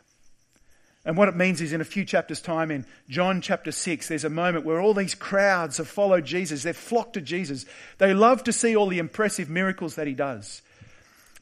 And 1.06 1.18
what 1.18 1.28
it 1.28 1.36
means 1.36 1.60
is 1.60 1.74
in 1.74 1.82
a 1.82 1.86
few 1.86 2.06
chapters' 2.06 2.42
time, 2.42 2.72
in 2.72 2.86
John 3.10 3.42
chapter 3.42 3.74
6, 3.74 4.08
there's 4.08 4.24
a 4.24 4.30
moment 4.30 4.66
where 4.66 4.80
all 4.80 4.94
these 4.94 5.16
crowds 5.16 5.78
have 5.78 5.88
followed 5.88 6.24
Jesus. 6.24 6.64
They've 6.64 6.76
flocked 6.76 7.14
to 7.14 7.22
Jesus. 7.22 7.66
They 7.98 8.14
love 8.14 8.46
to 8.46 8.54
see 8.54 8.76
all 8.76 8.88
the 8.88 9.00
impressive 9.00 9.50
miracles 9.50 9.96
that 9.96 10.08
he 10.08 10.14
does. 10.14 10.62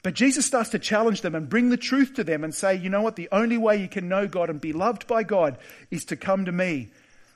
But 0.04 0.16
Jesus 0.16 0.46
starts 0.46 0.70
to 0.70 0.80
challenge 0.80 1.22
them 1.22 1.36
and 1.36 1.48
bring 1.48 1.70
the 1.70 1.78
truth 1.78 2.16
to 2.16 2.24
them 2.24 2.44
and 2.44 2.54
say, 2.54 2.76
you 2.76 2.90
know 2.90 3.02
what? 3.02 3.16
The 3.16 3.30
only 3.32 3.58
way 3.58 3.78
you 3.78 3.88
can 3.88 4.10
know 4.10 4.28
God 4.28 4.50
and 4.50 4.60
be 4.60 4.74
loved 4.74 5.06
by 5.06 5.24
God 5.24 5.58
is 5.92 6.06
to 6.06 6.16
come 6.16 6.46
to 6.46 6.52
me. 6.52 6.90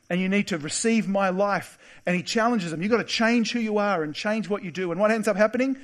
And 0.10 0.20
you 0.20 0.30
need 0.30 0.48
to 0.48 0.58
receive 0.58 1.08
my 1.08 1.30
life. 1.30 1.78
And 2.06 2.16
he 2.16 2.24
challenges 2.24 2.72
them. 2.72 2.82
You've 2.82 2.92
got 2.92 2.98
to 2.98 3.04
change 3.04 3.52
who 3.52 3.60
you 3.60 3.78
are 3.78 4.04
and 4.04 4.16
change 4.16 4.50
what 4.50 4.64
you 4.64 4.72
do. 4.72 4.92
And 4.92 5.00
what 5.00 5.12
ends 5.12 5.28
up 5.28 5.38
happening? 5.38 5.78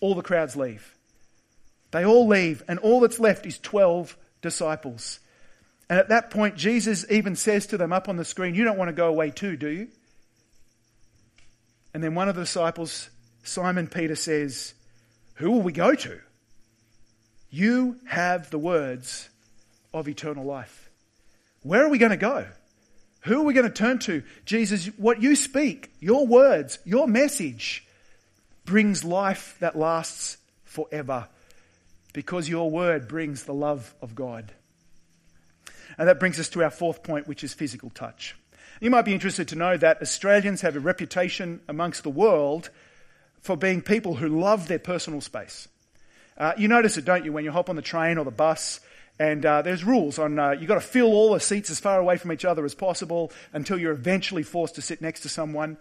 All 0.00 0.14
the 0.14 0.22
crowds 0.22 0.56
leave. 0.56 0.94
They 1.90 2.04
all 2.04 2.26
leave, 2.26 2.62
and 2.68 2.78
all 2.80 3.00
that's 3.00 3.20
left 3.20 3.46
is 3.46 3.58
12 3.58 4.16
disciples. 4.42 5.20
And 5.88 5.98
at 5.98 6.08
that 6.08 6.30
point, 6.30 6.56
Jesus 6.56 7.06
even 7.10 7.36
says 7.36 7.66
to 7.68 7.78
them 7.78 7.92
up 7.92 8.08
on 8.08 8.16
the 8.16 8.24
screen, 8.24 8.54
You 8.54 8.64
don't 8.64 8.76
want 8.76 8.88
to 8.88 8.94
go 8.94 9.06
away 9.06 9.30
too, 9.30 9.56
do 9.56 9.68
you? 9.68 9.88
And 11.94 12.02
then 12.02 12.14
one 12.14 12.28
of 12.28 12.34
the 12.34 12.42
disciples, 12.42 13.08
Simon 13.44 13.86
Peter, 13.86 14.16
says, 14.16 14.74
Who 15.36 15.50
will 15.50 15.62
we 15.62 15.72
go 15.72 15.94
to? 15.94 16.20
You 17.50 17.98
have 18.06 18.50
the 18.50 18.58
words 18.58 19.28
of 19.94 20.08
eternal 20.08 20.44
life. 20.44 20.90
Where 21.62 21.84
are 21.84 21.88
we 21.88 21.98
going 21.98 22.10
to 22.10 22.16
go? 22.16 22.46
Who 23.22 23.40
are 23.40 23.44
we 23.44 23.54
going 23.54 23.66
to 23.66 23.72
turn 23.72 23.98
to? 24.00 24.22
Jesus, 24.44 24.86
what 24.98 25.20
you 25.20 25.34
speak, 25.34 25.92
your 26.00 26.26
words, 26.26 26.78
your 26.84 27.08
message 27.08 27.86
brings 28.64 29.04
life 29.04 29.56
that 29.60 29.76
lasts 29.76 30.36
forever 30.64 31.28
because 32.12 32.48
your 32.48 32.70
word 32.70 33.08
brings 33.08 33.44
the 33.44 33.54
love 33.54 33.94
of 34.00 34.14
God. 34.14 34.52
And 35.98 36.08
that 36.08 36.20
brings 36.20 36.38
us 36.38 36.48
to 36.50 36.62
our 36.62 36.70
fourth 36.70 37.02
point, 37.02 37.26
which 37.26 37.42
is 37.42 37.52
physical 37.52 37.90
touch. 37.90 38.36
You 38.80 38.90
might 38.90 39.04
be 39.04 39.14
interested 39.14 39.48
to 39.48 39.56
know 39.56 39.76
that 39.76 40.02
Australians 40.02 40.60
have 40.60 40.76
a 40.76 40.80
reputation 40.80 41.60
amongst 41.68 42.02
the 42.02 42.10
world 42.10 42.70
for 43.46 43.56
being 43.56 43.80
people 43.80 44.16
who 44.16 44.40
love 44.40 44.68
their 44.68 44.78
personal 44.78 45.20
space. 45.20 45.68
Uh, 46.36 46.52
you 46.58 46.68
notice 46.68 46.98
it, 46.98 47.04
don't 47.04 47.24
you, 47.24 47.32
when 47.32 47.44
you 47.44 47.52
hop 47.52 47.70
on 47.70 47.76
the 47.76 47.82
train 47.82 48.18
or 48.18 48.24
the 48.24 48.30
bus 48.30 48.80
and 49.18 49.46
uh, 49.46 49.62
there's 49.62 49.84
rules 49.84 50.18
on 50.18 50.38
uh, 50.38 50.50
you've 50.50 50.68
got 50.68 50.74
to 50.74 50.80
fill 50.80 51.06
all 51.06 51.32
the 51.32 51.40
seats 51.40 51.70
as 51.70 51.80
far 51.80 51.98
away 51.98 52.18
from 52.18 52.32
each 52.32 52.44
other 52.44 52.64
as 52.64 52.74
possible 52.74 53.32
until 53.52 53.78
you're 53.78 53.92
eventually 53.92 54.42
forced 54.42 54.74
to 54.74 54.82
sit 54.82 55.00
next 55.00 55.20
to 55.20 55.28
someone. 55.28 55.78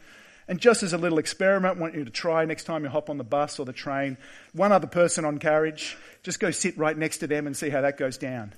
And 0.47 0.59
just 0.59 0.83
as 0.83 0.93
a 0.93 0.97
little 0.97 1.17
experiment, 1.17 1.77
I 1.77 1.81
want 1.81 1.95
you 1.95 2.05
to 2.05 2.11
try 2.11 2.45
next 2.45 2.65
time 2.65 2.83
you 2.83 2.89
hop 2.89 3.09
on 3.09 3.17
the 3.17 3.23
bus 3.23 3.59
or 3.59 3.65
the 3.65 3.73
train, 3.73 4.15
one 4.53 4.71
other 4.71 4.87
person 4.87 5.25
on 5.25 5.39
carriage, 5.39 5.97
just 6.23 6.39
go 6.39 6.51
sit 6.51 6.77
right 6.77 6.95
next 6.95 7.17
to 7.17 7.27
them 7.27 7.47
and 7.47 7.57
see 7.57 7.69
how 7.69 7.81
that 7.81 7.97
goes 7.97 8.17
down. 8.17 8.53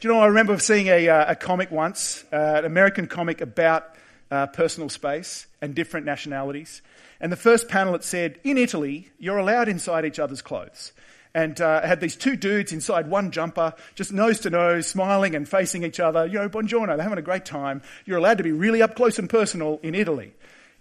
Do 0.00 0.08
you 0.08 0.14
know, 0.14 0.20
I 0.20 0.26
remember 0.26 0.58
seeing 0.58 0.88
a, 0.88 1.08
uh, 1.08 1.32
a 1.32 1.36
comic 1.36 1.70
once, 1.70 2.24
uh, 2.32 2.36
an 2.36 2.64
American 2.64 3.06
comic 3.06 3.42
about 3.42 3.94
uh, 4.30 4.46
personal 4.46 4.88
space 4.88 5.46
and 5.60 5.74
different 5.74 6.06
nationalities. 6.06 6.82
And 7.20 7.32
the 7.32 7.36
first 7.36 7.68
panel 7.68 7.94
it 7.94 8.04
said, 8.04 8.38
in 8.44 8.58
Italy, 8.58 9.10
you're 9.18 9.38
allowed 9.38 9.68
inside 9.68 10.04
each 10.04 10.18
other's 10.18 10.42
clothes. 10.42 10.92
And 11.34 11.60
uh, 11.60 11.82
had 11.86 12.00
these 12.00 12.16
two 12.16 12.34
dudes 12.34 12.72
inside 12.72 13.08
one 13.08 13.30
jumper, 13.30 13.74
just 13.94 14.12
nose 14.12 14.40
to 14.40 14.50
nose, 14.50 14.86
smiling 14.86 15.34
and 15.34 15.46
facing 15.46 15.84
each 15.84 16.00
other. 16.00 16.26
You 16.26 16.38
know, 16.38 16.48
buongiorno, 16.48 16.96
they're 16.96 17.02
having 17.02 17.18
a 17.18 17.22
great 17.22 17.44
time. 17.44 17.82
You're 18.06 18.18
allowed 18.18 18.38
to 18.38 18.44
be 18.44 18.52
really 18.52 18.80
up 18.80 18.96
close 18.96 19.18
and 19.18 19.28
personal 19.28 19.78
in 19.82 19.94
Italy. 19.94 20.32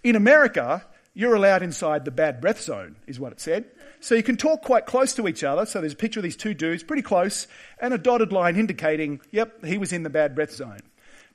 In 0.04 0.16
America, 0.16 0.86
you're 1.14 1.36
allowed 1.36 1.62
inside 1.62 2.06
the 2.06 2.12
bad 2.12 2.40
breath 2.40 2.62
zone, 2.62 2.96
is 3.06 3.20
what 3.20 3.34
it 3.34 3.42
said. 3.42 3.66
So 4.00 4.16
you 4.16 4.24
can 4.24 4.38
talk 4.38 4.62
quite 4.62 4.86
close 4.86 5.14
to 5.16 5.28
each 5.28 5.44
other. 5.44 5.66
So 5.66 5.82
there's 5.82 5.94
a 5.94 5.98
picture 5.98 6.20
of 6.20 6.24
these 6.24 6.38
two 6.38 6.54
dudes, 6.54 6.84
pretty 6.84 7.02
close, 7.02 7.48
and 7.80 7.94
a 7.94 7.98
dotted 7.98 8.32
line 8.32 8.56
indicating, 8.56 9.20
yep, 9.32 9.66
he 9.66 9.78
was 9.78 9.92
in 9.92 10.04
the 10.04 10.10
bad 10.10 10.36
breath 10.36 10.54
zone. 10.54 10.82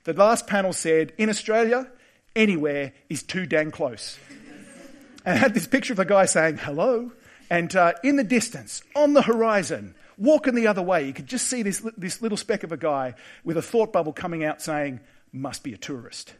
The 0.03 0.13
last 0.13 0.47
panel 0.47 0.73
said, 0.73 1.13
in 1.17 1.29
Australia, 1.29 1.87
anywhere 2.35 2.93
is 3.09 3.23
too 3.23 3.45
dang 3.45 3.71
close. 3.71 4.17
and 5.25 5.35
I 5.35 5.37
had 5.37 5.53
this 5.53 5.67
picture 5.67 5.93
of 5.93 5.99
a 5.99 6.05
guy 6.05 6.25
saying, 6.25 6.57
hello. 6.57 7.11
And 7.49 7.75
uh, 7.75 7.93
in 8.03 8.15
the 8.15 8.23
distance, 8.23 8.81
on 8.95 9.13
the 9.13 9.21
horizon, 9.21 9.95
walking 10.17 10.55
the 10.55 10.67
other 10.67 10.81
way, 10.81 11.05
you 11.05 11.13
could 11.13 11.27
just 11.27 11.47
see 11.47 11.63
this, 11.63 11.85
this 11.97 12.21
little 12.21 12.37
speck 12.37 12.63
of 12.63 12.71
a 12.71 12.77
guy 12.77 13.15
with 13.43 13.57
a 13.57 13.61
thought 13.61 13.91
bubble 13.91 14.13
coming 14.13 14.43
out 14.43 14.61
saying, 14.61 14.99
must 15.33 15.63
be 15.63 15.73
a 15.73 15.77
tourist. 15.77 16.33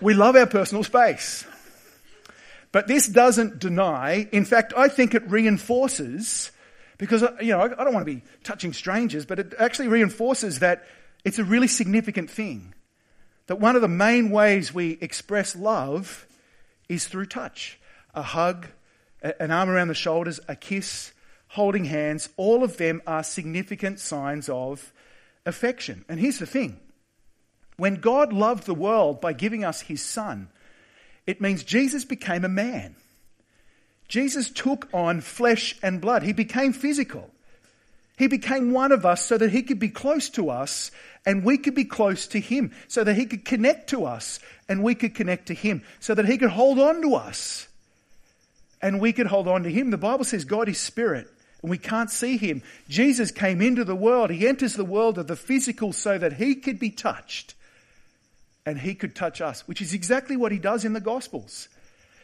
we 0.00 0.14
love 0.14 0.36
our 0.36 0.46
personal 0.46 0.84
space. 0.84 1.46
But 2.72 2.88
this 2.88 3.06
doesn't 3.06 3.60
deny, 3.60 4.28
in 4.32 4.44
fact, 4.44 4.72
I 4.76 4.88
think 4.88 5.14
it 5.14 5.30
reinforces, 5.30 6.50
because, 6.98 7.22
uh, 7.22 7.36
you 7.40 7.52
know, 7.52 7.60
I 7.60 7.68
don't 7.68 7.94
want 7.94 8.04
to 8.04 8.12
be 8.12 8.22
touching 8.42 8.72
strangers, 8.72 9.24
but 9.24 9.38
it 9.38 9.54
actually 9.58 9.88
reinforces 9.88 10.58
that 10.58 10.84
it's 11.24 11.38
a 11.38 11.44
really 11.44 11.68
significant 11.68 12.30
thing. 12.30 12.73
That 13.46 13.60
one 13.60 13.76
of 13.76 13.82
the 13.82 13.88
main 13.88 14.30
ways 14.30 14.72
we 14.72 14.98
express 15.00 15.54
love 15.54 16.26
is 16.88 17.06
through 17.06 17.26
touch. 17.26 17.78
A 18.14 18.22
hug, 18.22 18.68
an 19.22 19.50
arm 19.50 19.68
around 19.68 19.88
the 19.88 19.94
shoulders, 19.94 20.40
a 20.48 20.56
kiss, 20.56 21.12
holding 21.48 21.84
hands, 21.84 22.28
all 22.36 22.64
of 22.64 22.76
them 22.78 23.02
are 23.06 23.22
significant 23.22 24.00
signs 24.00 24.48
of 24.48 24.92
affection. 25.46 26.04
And 26.08 26.18
here's 26.18 26.38
the 26.38 26.46
thing 26.46 26.80
when 27.76 27.96
God 27.96 28.32
loved 28.32 28.66
the 28.66 28.74
world 28.74 29.20
by 29.20 29.32
giving 29.32 29.64
us 29.64 29.82
his 29.82 30.02
son, 30.02 30.48
it 31.26 31.40
means 31.40 31.64
Jesus 31.64 32.04
became 32.04 32.44
a 32.44 32.48
man. 32.48 32.96
Jesus 34.08 34.50
took 34.50 34.88
on 34.92 35.20
flesh 35.20 35.76
and 35.82 36.00
blood. 36.00 36.22
He 36.22 36.32
became 36.32 36.72
physical. 36.72 37.30
He 38.16 38.28
became 38.28 38.72
one 38.72 38.92
of 38.92 39.04
us 39.04 39.24
so 39.24 39.36
that 39.36 39.50
he 39.50 39.62
could 39.62 39.78
be 39.78 39.88
close 39.88 40.28
to 40.30 40.50
us 40.50 40.90
and 41.26 41.44
we 41.44 41.58
could 41.58 41.74
be 41.74 41.84
close 41.84 42.26
to 42.28 42.40
him, 42.40 42.72
so 42.86 43.02
that 43.02 43.14
he 43.14 43.26
could 43.26 43.44
connect 43.44 43.90
to 43.90 44.04
us 44.04 44.38
and 44.68 44.82
we 44.82 44.94
could 44.94 45.14
connect 45.14 45.46
to 45.46 45.54
him, 45.54 45.82
so 46.00 46.14
that 46.14 46.26
he 46.26 46.38
could 46.38 46.50
hold 46.50 46.78
on 46.78 47.00
to 47.02 47.14
us 47.14 47.66
and 48.82 49.00
we 49.00 49.12
could 49.12 49.26
hold 49.26 49.48
on 49.48 49.62
to 49.62 49.70
him. 49.70 49.90
The 49.90 49.98
Bible 49.98 50.24
says 50.24 50.44
God 50.44 50.68
is 50.68 50.78
spirit 50.78 51.26
and 51.62 51.70
we 51.70 51.78
can't 51.78 52.10
see 52.10 52.36
him. 52.36 52.62
Jesus 52.88 53.30
came 53.30 53.62
into 53.62 53.84
the 53.84 53.96
world. 53.96 54.30
He 54.30 54.46
enters 54.46 54.74
the 54.74 54.84
world 54.84 55.16
of 55.16 55.26
the 55.26 55.36
physical 55.36 55.94
so 55.94 56.18
that 56.18 56.34
he 56.34 56.54
could 56.54 56.78
be 56.78 56.90
touched 56.90 57.54
and 58.66 58.78
he 58.78 58.94
could 58.94 59.16
touch 59.16 59.40
us, 59.40 59.66
which 59.66 59.80
is 59.80 59.94
exactly 59.94 60.36
what 60.36 60.52
he 60.52 60.58
does 60.58 60.84
in 60.84 60.92
the 60.92 61.00
Gospels. 61.00 61.68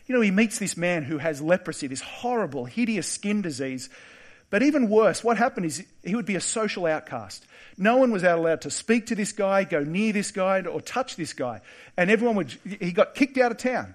You 0.07 0.15
know, 0.15 0.21
he 0.21 0.31
meets 0.31 0.59
this 0.59 0.77
man 0.77 1.05
who 1.05 1.19
has 1.19 1.41
leprosy, 1.41 1.87
this 1.87 2.01
horrible, 2.01 2.67
hideous 2.67 3.07
skin 3.07 3.43
disease. 3.43 3.89
But 4.51 4.63
even 4.63 4.89
worse, 4.89 5.23
what 5.23 5.39
happened 5.39 5.67
is 5.67 5.85
he 6.03 6.15
would 6.15 6.27
be 6.27 6.35
a 6.35 6.41
social 6.41 6.87
outcast. 6.87 7.47
No 7.79 7.97
one 7.97 8.11
was 8.11 8.25
allowed 8.25 8.63
to 8.63 8.71
speak 8.71 9.07
to 9.07 9.15
this 9.15 9.33
guy, 9.33 9.65
go 9.65 9.83
near 9.85 10.13
this 10.13 10.33
guy, 10.33 10.61
or 10.63 10.81
touch 10.81 11.17
this 11.17 11.33
guy. 11.33 11.61
And 11.97 12.11
everyone 12.11 12.37
would, 12.37 12.51
he 12.65 12.93
got 12.93 13.15
kicked 13.15 13.39
out 13.39 13.53
of 13.53 13.59
town. 13.59 13.95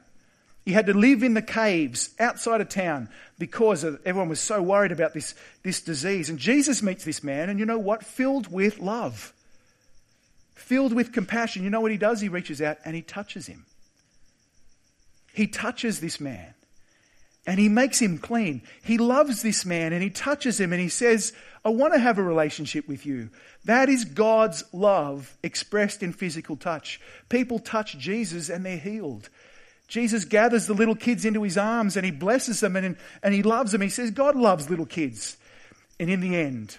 He 0.66 0.72
had 0.72 0.88
to 0.88 0.94
live 0.94 1.22
in 1.22 1.36
the 1.36 1.42
caves 1.42 2.10
outside 2.20 2.62
of 2.62 2.70
town 2.70 3.10
because 3.38 3.84
everyone 3.84 4.30
was 4.30 4.40
so 4.40 4.62
worried 4.62 4.92
about 4.92 5.14
this, 5.14 5.36
this 5.62 5.82
disease. 5.82 6.30
And 6.30 6.40
Jesus 6.40 6.82
meets 6.82 7.04
this 7.04 7.24
man, 7.24 7.50
and 7.50 7.60
you 7.60 7.66
know 7.66 7.78
what? 7.78 8.04
Filled 8.04 8.52
with 8.52 8.80
love 8.80 9.34
filled 10.66 10.94
with 10.94 11.14
compassion, 11.14 11.64
you 11.64 11.70
know 11.70 11.80
what 11.80 11.92
he 11.92 11.98
does? 11.98 12.20
He 12.20 12.28
reaches 12.28 12.60
out 12.60 12.78
and 12.86 12.96
he 12.96 13.04
touches 13.04 13.46
him. 13.46 13.66
He 15.32 15.46
touches 15.46 16.00
this 16.00 16.20
man 16.20 16.55
and 17.48 17.60
he 17.60 17.70
makes 17.70 18.02
him 18.02 18.18
clean. 18.18 18.64
He 18.84 18.98
loves 18.98 19.42
this 19.42 19.66
man 19.66 19.94
and 19.94 20.02
he 20.02 20.10
touches 20.10 20.60
him 20.60 20.74
and 20.74 20.82
he 20.82 20.90
says, 20.90 21.34
I 21.64 21.70
want 21.70 21.94
to 21.94 22.00
have 22.00 22.18
a 22.18 22.24
relationship 22.24 22.88
with 22.88 23.06
you. 23.06 23.30
That 23.66 23.90
is 23.90 24.06
God's 24.06 24.64
love 24.74 25.38
expressed 25.44 26.02
in 26.02 26.14
physical 26.14 26.56
touch. 26.56 27.00
People 27.30 27.60
touch 27.60 27.98
Jesus 27.98 28.50
and 28.50 28.66
they're 28.66 28.78
healed. 28.78 29.30
Jesus 29.88 30.26
gathers 30.26 30.66
the 30.66 30.74
little 30.74 30.96
kids 30.96 31.26
into 31.26 31.44
his 31.44 31.58
arms 31.58 31.96
and 31.96 32.06
he 32.06 32.12
blesses 32.12 32.60
them 32.60 32.76
and, 32.76 32.98
and 33.22 33.34
he 33.34 33.44
loves 33.44 33.72
them. 33.72 33.82
He 33.82 33.90
says, 33.90 34.12
God 34.12 34.36
loves 34.36 34.70
little 34.70 34.86
kids. 34.86 35.38
And 36.00 36.10
in 36.10 36.22
the 36.22 36.36
end, 36.36 36.78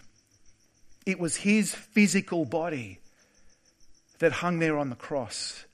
it 1.06 1.20
was 1.20 1.36
his 1.36 1.72
physical 1.74 2.44
body 2.44 2.98
that 4.18 4.32
hung 4.32 4.58
there 4.58 4.78
on 4.78 4.90
the 4.90 4.96
cross 4.96 5.64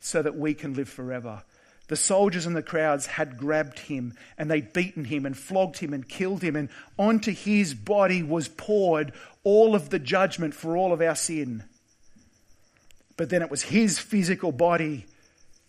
so 0.00 0.22
that 0.22 0.36
we 0.36 0.54
can 0.54 0.74
live 0.74 0.88
forever. 0.88 1.42
The 1.88 1.96
soldiers 1.96 2.46
and 2.46 2.56
the 2.56 2.62
crowds 2.62 3.06
had 3.06 3.36
grabbed 3.36 3.80
him 3.80 4.14
and 4.38 4.50
they'd 4.50 4.72
beaten 4.72 5.04
him 5.04 5.26
and 5.26 5.36
flogged 5.36 5.78
him 5.78 5.92
and 5.92 6.08
killed 6.08 6.42
him, 6.42 6.56
and 6.56 6.68
onto 6.98 7.32
his 7.32 7.74
body 7.74 8.22
was 8.22 8.48
poured 8.48 9.12
all 9.44 9.74
of 9.74 9.90
the 9.90 9.98
judgment 9.98 10.54
for 10.54 10.76
all 10.76 10.92
of 10.92 11.00
our 11.00 11.16
sin. 11.16 11.64
But 13.16 13.28
then 13.28 13.42
it 13.42 13.50
was 13.50 13.62
his 13.62 13.98
physical 13.98 14.52
body 14.52 15.06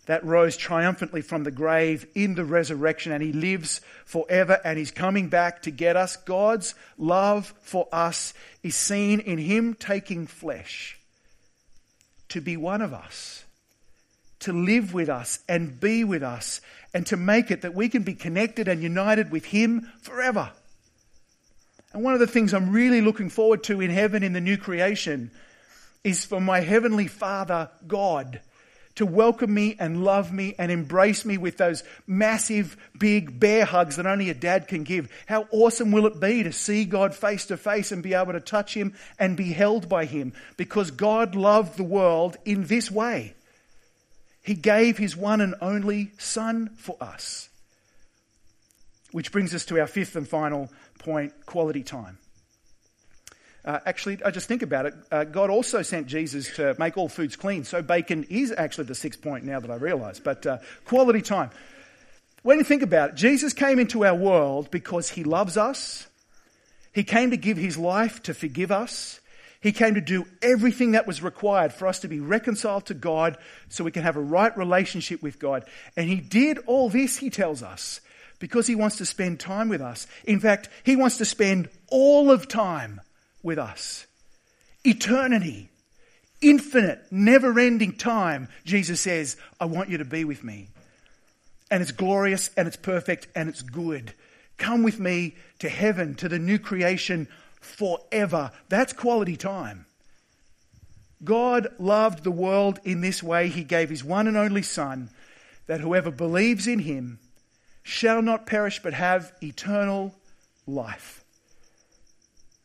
that 0.06 0.24
rose 0.24 0.56
triumphantly 0.56 1.22
from 1.22 1.44
the 1.44 1.50
grave 1.50 2.06
in 2.14 2.34
the 2.34 2.44
resurrection, 2.44 3.12
and 3.12 3.22
he 3.22 3.32
lives 3.32 3.80
forever 4.04 4.60
and 4.64 4.78
he's 4.78 4.90
coming 4.90 5.28
back 5.28 5.62
to 5.62 5.70
get 5.70 5.96
us. 5.96 6.16
God's 6.16 6.74
love 6.98 7.54
for 7.62 7.88
us 7.92 8.34
is 8.62 8.74
seen 8.74 9.20
in 9.20 9.38
him 9.38 9.74
taking 9.74 10.26
flesh 10.26 10.98
to 12.28 12.40
be 12.40 12.56
one 12.56 12.82
of 12.82 12.92
us, 12.92 13.43
to 14.44 14.52
live 14.52 14.94
with 14.94 15.08
us 15.08 15.40
and 15.48 15.78
be 15.78 16.04
with 16.04 16.22
us, 16.22 16.60
and 16.94 17.06
to 17.06 17.16
make 17.16 17.50
it 17.50 17.62
that 17.62 17.74
we 17.74 17.88
can 17.88 18.02
be 18.02 18.14
connected 18.14 18.68
and 18.68 18.82
united 18.82 19.30
with 19.30 19.44
Him 19.46 19.90
forever. 20.00 20.50
And 21.92 22.02
one 22.02 22.14
of 22.14 22.20
the 22.20 22.26
things 22.26 22.52
I'm 22.52 22.72
really 22.72 23.00
looking 23.00 23.30
forward 23.30 23.62
to 23.64 23.80
in 23.80 23.90
heaven 23.90 24.22
in 24.22 24.32
the 24.32 24.40
new 24.40 24.56
creation 24.56 25.30
is 26.02 26.24
for 26.24 26.40
my 26.40 26.60
Heavenly 26.60 27.06
Father, 27.06 27.70
God, 27.86 28.40
to 28.96 29.06
welcome 29.06 29.52
me 29.52 29.76
and 29.78 30.04
love 30.04 30.32
me 30.32 30.54
and 30.58 30.70
embrace 30.70 31.24
me 31.24 31.38
with 31.38 31.56
those 31.56 31.82
massive, 32.06 32.76
big 32.98 33.40
bear 33.40 33.64
hugs 33.64 33.96
that 33.96 34.06
only 34.06 34.30
a 34.30 34.34
dad 34.34 34.68
can 34.68 34.84
give. 34.84 35.10
How 35.26 35.48
awesome 35.50 35.90
will 35.90 36.06
it 36.06 36.20
be 36.20 36.42
to 36.42 36.52
see 36.52 36.84
God 36.84 37.14
face 37.14 37.46
to 37.46 37.56
face 37.56 37.90
and 37.90 38.02
be 38.02 38.14
able 38.14 38.32
to 38.32 38.40
touch 38.40 38.74
Him 38.74 38.94
and 39.18 39.36
be 39.36 39.52
held 39.52 39.88
by 39.88 40.04
Him? 40.04 40.32
Because 40.56 40.90
God 40.90 41.34
loved 41.34 41.76
the 41.76 41.84
world 41.84 42.36
in 42.44 42.66
this 42.66 42.90
way. 42.90 43.34
He 44.44 44.54
gave 44.54 44.98
His 44.98 45.16
one 45.16 45.40
and 45.40 45.54
only 45.60 46.12
Son 46.18 46.70
for 46.76 46.96
us. 47.00 47.48
Which 49.10 49.32
brings 49.32 49.54
us 49.54 49.64
to 49.66 49.80
our 49.80 49.86
fifth 49.86 50.14
and 50.14 50.28
final 50.28 50.70
point 50.98 51.32
quality 51.46 51.82
time. 51.82 52.18
Uh, 53.64 53.80
actually, 53.86 54.22
I 54.22 54.30
just 54.30 54.46
think 54.46 54.62
about 54.62 54.84
it. 54.84 54.94
Uh, 55.10 55.24
God 55.24 55.48
also 55.48 55.80
sent 55.80 56.06
Jesus 56.06 56.54
to 56.56 56.76
make 56.78 56.98
all 56.98 57.08
foods 57.08 57.34
clean. 57.34 57.64
So 57.64 57.80
bacon 57.80 58.24
is 58.28 58.52
actually 58.56 58.84
the 58.84 58.94
sixth 58.94 59.22
point 59.22 59.44
now 59.44 59.58
that 59.58 59.70
I 59.70 59.76
realize. 59.76 60.20
But 60.20 60.46
uh, 60.46 60.58
quality 60.84 61.22
time. 61.22 61.50
When 62.42 62.58
you 62.58 62.64
think 62.64 62.82
about 62.82 63.10
it, 63.10 63.14
Jesus 63.16 63.54
came 63.54 63.78
into 63.78 64.04
our 64.04 64.14
world 64.14 64.70
because 64.70 65.08
he 65.08 65.24
loves 65.24 65.56
us. 65.56 66.06
He 66.92 67.02
came 67.02 67.30
to 67.30 67.38
give 67.38 67.56
his 67.56 67.78
life 67.78 68.22
to 68.24 68.34
forgive 68.34 68.70
us. 68.70 69.20
He 69.64 69.72
came 69.72 69.94
to 69.94 70.02
do 70.02 70.26
everything 70.42 70.92
that 70.92 71.06
was 71.06 71.22
required 71.22 71.72
for 71.72 71.86
us 71.86 72.00
to 72.00 72.08
be 72.08 72.20
reconciled 72.20 72.84
to 72.84 72.92
God 72.92 73.38
so 73.70 73.82
we 73.82 73.92
can 73.92 74.02
have 74.02 74.18
a 74.18 74.20
right 74.20 74.54
relationship 74.58 75.22
with 75.22 75.38
God. 75.38 75.64
And 75.96 76.06
he 76.06 76.16
did 76.16 76.58
all 76.66 76.90
this, 76.90 77.16
he 77.16 77.30
tells 77.30 77.62
us, 77.62 78.02
because 78.38 78.66
he 78.66 78.74
wants 78.74 78.98
to 78.98 79.06
spend 79.06 79.40
time 79.40 79.70
with 79.70 79.80
us. 79.80 80.06
In 80.24 80.38
fact, 80.38 80.68
he 80.82 80.96
wants 80.96 81.16
to 81.16 81.24
spend 81.24 81.70
all 81.88 82.30
of 82.30 82.46
time 82.46 83.00
with 83.42 83.58
us. 83.58 84.06
Eternity, 84.84 85.70
infinite, 86.42 87.06
never 87.10 87.58
ending 87.58 87.96
time, 87.96 88.48
Jesus 88.66 89.00
says, 89.00 89.38
I 89.58 89.64
want 89.64 89.88
you 89.88 89.96
to 89.96 90.04
be 90.04 90.26
with 90.26 90.44
me. 90.44 90.68
And 91.70 91.80
it's 91.80 91.90
glorious 91.90 92.50
and 92.54 92.68
it's 92.68 92.76
perfect 92.76 93.28
and 93.34 93.48
it's 93.48 93.62
good. 93.62 94.12
Come 94.58 94.82
with 94.82 95.00
me 95.00 95.36
to 95.60 95.70
heaven, 95.70 96.16
to 96.16 96.28
the 96.28 96.38
new 96.38 96.58
creation 96.58 97.28
forever. 97.64 98.50
That's 98.68 98.92
quality 98.92 99.36
time. 99.36 99.86
God 101.22 101.68
loved 101.78 102.22
the 102.22 102.30
world 102.30 102.78
in 102.84 103.00
this 103.00 103.22
way. 103.22 103.48
He 103.48 103.64
gave 103.64 103.90
his 103.90 104.04
one 104.04 104.28
and 104.28 104.36
only 104.36 104.62
Son, 104.62 105.10
that 105.66 105.80
whoever 105.80 106.10
believes 106.10 106.66
in 106.66 106.80
him 106.80 107.18
shall 107.82 108.22
not 108.22 108.46
perish 108.46 108.82
but 108.82 108.94
have 108.94 109.32
eternal 109.42 110.14
life. 110.66 111.24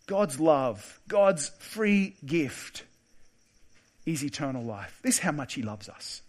God's 0.07 0.39
love, 0.39 0.99
God's 1.07 1.49
free 1.59 2.15
gift 2.25 2.83
is 4.07 4.23
eternal 4.23 4.63
life. 4.63 4.99
This 5.03 5.15
is 5.15 5.21
how 5.21 5.31
much 5.31 5.53
He 5.53 5.61
loves 5.61 5.87
us. 5.87 6.21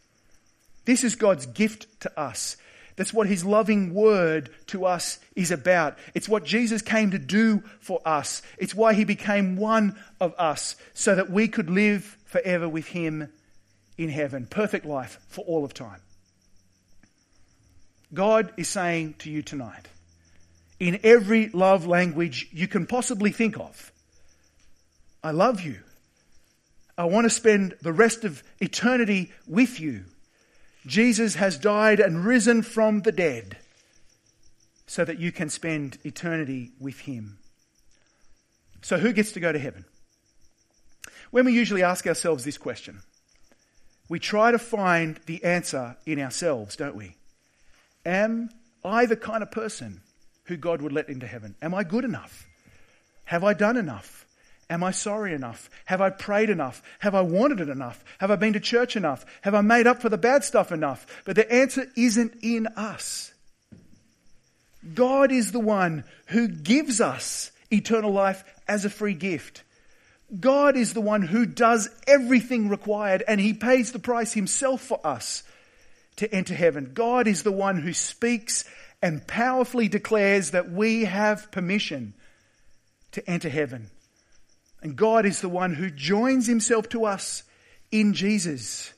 This 0.85 1.03
is 1.03 1.15
God's 1.15 1.47
gift 1.47 2.01
to 2.03 2.21
us. 2.21 2.57
That's 3.01 3.15
what 3.15 3.29
His 3.29 3.47
loving 3.47 3.95
word 3.95 4.51
to 4.67 4.85
us 4.85 5.21
is 5.35 5.51
about. 5.51 5.97
It's 6.13 6.29
what 6.29 6.45
Jesus 6.45 6.83
came 6.83 7.13
to 7.13 7.19
do 7.19 7.63
for 7.81 7.99
us. 8.05 8.43
It's 8.59 8.75
why 8.75 8.93
He 8.93 9.05
became 9.05 9.57
one 9.57 9.99
of 10.21 10.35
us 10.37 10.77
so 10.93 11.15
that 11.15 11.31
we 11.31 11.49
could 11.49 11.71
live 11.71 12.19
forever 12.27 12.69
with 12.69 12.89
Him 12.89 13.33
in 13.97 14.11
heaven. 14.11 14.45
Perfect 14.45 14.85
life 14.85 15.19
for 15.29 15.43
all 15.47 15.65
of 15.65 15.73
time. 15.73 16.03
God 18.13 18.53
is 18.59 18.69
saying 18.69 19.15
to 19.21 19.31
you 19.31 19.41
tonight, 19.41 19.89
in 20.79 21.01
every 21.03 21.49
love 21.49 21.87
language 21.87 22.49
you 22.53 22.69
can 22.69 22.87
possibly 22.87 23.31
think 23.31 23.59
of, 23.59 23.93
I 25.25 25.31
love 25.31 25.63
you. 25.63 25.79
I 26.99 27.07
want 27.07 27.25
to 27.25 27.31
spend 27.31 27.77
the 27.81 27.95
rest 27.95 28.25
of 28.25 28.43
eternity 28.61 29.33
with 29.47 29.81
you. 29.81 30.05
Jesus 30.87 31.35
has 31.35 31.59
died 31.59 32.01
and 32.01 32.25
risen 32.25 32.63
from 32.63 33.03
the 33.03 33.13
dead 33.13 33.59
so 34.87 35.05
that 35.05 35.19
you 35.19 35.31
can 35.31 35.49
spend 35.49 35.99
eternity 36.05 36.73
with 36.81 37.01
him. 37.01 37.39
So, 38.83 38.99
who 38.99 39.13
gets 39.13 39.33
to 39.33 39.41
go 39.41 39.53
to 39.53 39.59
heaven? 39.59 39.85
When 41.31 41.45
we 41.45 41.53
usually 41.53 41.83
ask 41.83 42.07
ourselves 42.07 42.45
this 42.45 42.59
question, 42.59 43.03
we 44.09 44.19
try 44.19 44.51
to 44.51 44.59
find 44.59 45.21
the 45.27 45.45
answer 45.45 45.97
in 46.07 46.19
ourselves, 46.19 46.75
don't 46.77 46.97
we? 46.97 47.17
Am 48.05 48.51
I 48.85 49.07
the 49.07 49.17
kind 49.17 49.43
of 49.43 49.51
person 49.51 50.01
who 50.45 50.57
God 50.57 50.83
would 50.83 50.93
let 50.93 51.09
into 51.09 51.27
heaven? 51.27 51.55
Am 51.63 51.75
I 51.75 51.85
good 51.85 52.05
enough? 52.05 52.49
Have 53.25 53.45
I 53.45 53.53
done 53.53 53.77
enough? 53.77 54.27
Am 54.71 54.85
I 54.85 54.93
sorry 54.93 55.35
enough? 55.35 55.69
Have 55.87 56.01
I 56.01 56.11
prayed 56.11 56.49
enough? 56.49 56.81
Have 57.01 57.17
I 57.17 57.23
wanted 57.23 57.61
it 57.61 57.69
enough? 57.69 58.05
Have 58.19 58.31
I 58.31 58.37
been 58.37 58.53
to 58.53 58.61
church 58.61 58.95
enough? 58.95 59.27
Have 59.43 59.55
I 59.55 59.63
made 59.63 59.89
up 59.89 60.01
for 60.01 60.09
the 60.09 60.17
bad 60.17 60.45
stuff 60.45 60.71
enough? 60.71 61.05
But 61.25 61.35
the 61.35 61.53
answer 61.53 61.87
isn't 61.97 62.37
in 62.41 62.69
us. 62.69 63.33
God 64.95 65.33
is 65.33 65.51
the 65.51 65.61
one 65.61 66.05
who 66.27 66.47
gives 66.47 67.01
us 67.01 67.51
eternal 67.73 68.13
life 68.13 68.45
as 68.69 68.85
a 68.85 68.91
free 68.91 69.15
gift. 69.15 69.65
God 70.39 70.77
is 70.77 70.95
the 70.95 71.01
one 71.01 71.23
who 71.23 71.45
does 71.47 71.91
everything 72.07 72.69
required 72.69 73.25
and 73.27 73.41
he 73.41 73.53
pays 73.53 73.91
the 73.91 73.99
price 73.99 74.33
himself 74.33 74.81
for 74.81 75.05
us 75.05 75.43
to 76.17 76.33
enter 76.33 76.55
heaven. 76.55 76.93
God 76.95 77.27
is 77.27 77.43
the 77.43 77.51
one 77.51 77.79
who 77.79 77.93
speaks 77.93 78.65
and 79.03 79.27
powerfully 79.27 79.89
declares 79.89 80.53
that 80.53 80.71
we 80.71 81.07
have 81.07 81.51
permission 81.51 82.15
to 83.13 83.29
enter 83.29 83.49
heaven. 83.49 83.91
And 84.83 84.97
God 84.97 85.27
is 85.27 85.41
the 85.41 85.49
one 85.49 85.75
who 85.75 85.91
joins 85.91 86.47
himself 86.47 86.89
to 86.91 87.05
us 87.05 87.43
in 87.91 88.15
Jesus 88.15 88.93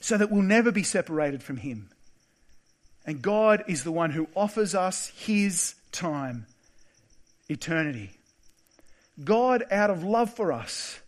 so 0.00 0.18
that 0.18 0.30
we'll 0.30 0.42
never 0.42 0.70
be 0.70 0.82
separated 0.82 1.42
from 1.42 1.56
him. 1.56 1.90
And 3.06 3.22
God 3.22 3.64
is 3.68 3.84
the 3.84 3.92
one 3.92 4.10
who 4.10 4.28
offers 4.34 4.74
us 4.74 5.08
his 5.16 5.74
time, 5.92 6.46
eternity. 7.48 8.10
God, 9.22 9.64
out 9.70 9.90
of 9.90 10.02
love 10.02 10.34
for 10.34 10.52
us, 10.52 11.00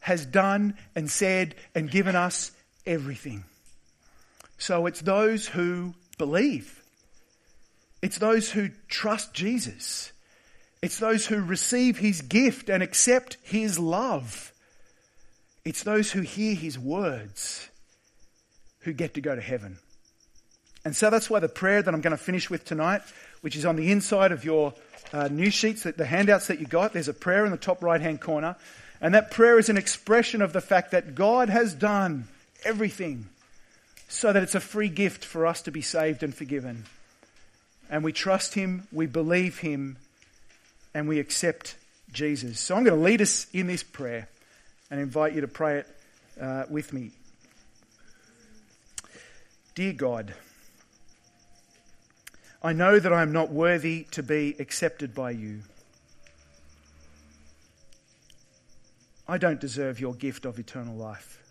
has 0.00 0.26
done 0.26 0.76
and 0.94 1.10
said 1.10 1.54
and 1.74 1.90
given 1.90 2.14
us 2.14 2.52
everything. 2.84 3.44
So 4.58 4.86
it's 4.86 5.00
those 5.00 5.48
who 5.48 5.94
believe. 6.18 6.82
It's 8.02 8.18
those 8.18 8.50
who 8.50 8.70
trust 8.88 9.34
Jesus. 9.34 10.12
It's 10.86 11.00
those 11.00 11.26
who 11.26 11.42
receive 11.42 11.98
his 11.98 12.22
gift 12.22 12.68
and 12.68 12.80
accept 12.80 13.38
his 13.42 13.76
love. 13.76 14.52
It's 15.64 15.82
those 15.82 16.12
who 16.12 16.20
hear 16.20 16.54
his 16.54 16.78
words 16.78 17.68
who 18.82 18.92
get 18.92 19.14
to 19.14 19.20
go 19.20 19.34
to 19.34 19.40
heaven. 19.40 19.78
And 20.84 20.94
so 20.94 21.10
that's 21.10 21.28
why 21.28 21.40
the 21.40 21.48
prayer 21.48 21.82
that 21.82 21.92
I'm 21.92 22.02
going 22.02 22.12
to 22.12 22.16
finish 22.16 22.48
with 22.48 22.64
tonight, 22.64 23.02
which 23.40 23.56
is 23.56 23.66
on 23.66 23.74
the 23.74 23.90
inside 23.90 24.30
of 24.30 24.44
your 24.44 24.74
uh, 25.12 25.26
news 25.26 25.54
sheets, 25.54 25.82
the 25.82 26.06
handouts 26.06 26.46
that 26.46 26.60
you 26.60 26.66
got, 26.66 26.92
there's 26.92 27.08
a 27.08 27.12
prayer 27.12 27.44
in 27.44 27.50
the 27.50 27.56
top 27.56 27.82
right 27.82 28.00
hand 28.00 28.20
corner. 28.20 28.54
And 29.00 29.12
that 29.12 29.32
prayer 29.32 29.58
is 29.58 29.68
an 29.68 29.76
expression 29.76 30.40
of 30.40 30.52
the 30.52 30.60
fact 30.60 30.92
that 30.92 31.16
God 31.16 31.48
has 31.48 31.74
done 31.74 32.28
everything 32.64 33.26
so 34.08 34.32
that 34.32 34.44
it's 34.44 34.54
a 34.54 34.60
free 34.60 34.88
gift 34.88 35.24
for 35.24 35.48
us 35.48 35.62
to 35.62 35.72
be 35.72 35.82
saved 35.82 36.22
and 36.22 36.32
forgiven. 36.32 36.84
And 37.90 38.04
we 38.04 38.12
trust 38.12 38.54
Him, 38.54 38.86
we 38.92 39.06
believe 39.06 39.58
Him, 39.58 39.96
and 40.96 41.06
we 41.06 41.20
accept 41.20 41.76
Jesus. 42.10 42.58
So 42.58 42.74
I'm 42.74 42.82
going 42.82 42.96
to 42.96 43.04
lead 43.04 43.20
us 43.20 43.46
in 43.52 43.66
this 43.66 43.82
prayer 43.82 44.30
and 44.90 44.98
invite 44.98 45.34
you 45.34 45.42
to 45.42 45.48
pray 45.48 45.80
it 45.80 45.86
uh, 46.40 46.64
with 46.70 46.94
me. 46.94 47.10
Dear 49.74 49.92
God, 49.92 50.32
I 52.62 52.72
know 52.72 52.98
that 52.98 53.12
I 53.12 53.20
am 53.20 53.30
not 53.30 53.50
worthy 53.50 54.04
to 54.12 54.22
be 54.22 54.56
accepted 54.58 55.14
by 55.14 55.32
you. 55.32 55.60
I 59.28 59.36
don't 59.36 59.60
deserve 59.60 60.00
your 60.00 60.14
gift 60.14 60.46
of 60.46 60.58
eternal 60.58 60.96
life. 60.96 61.42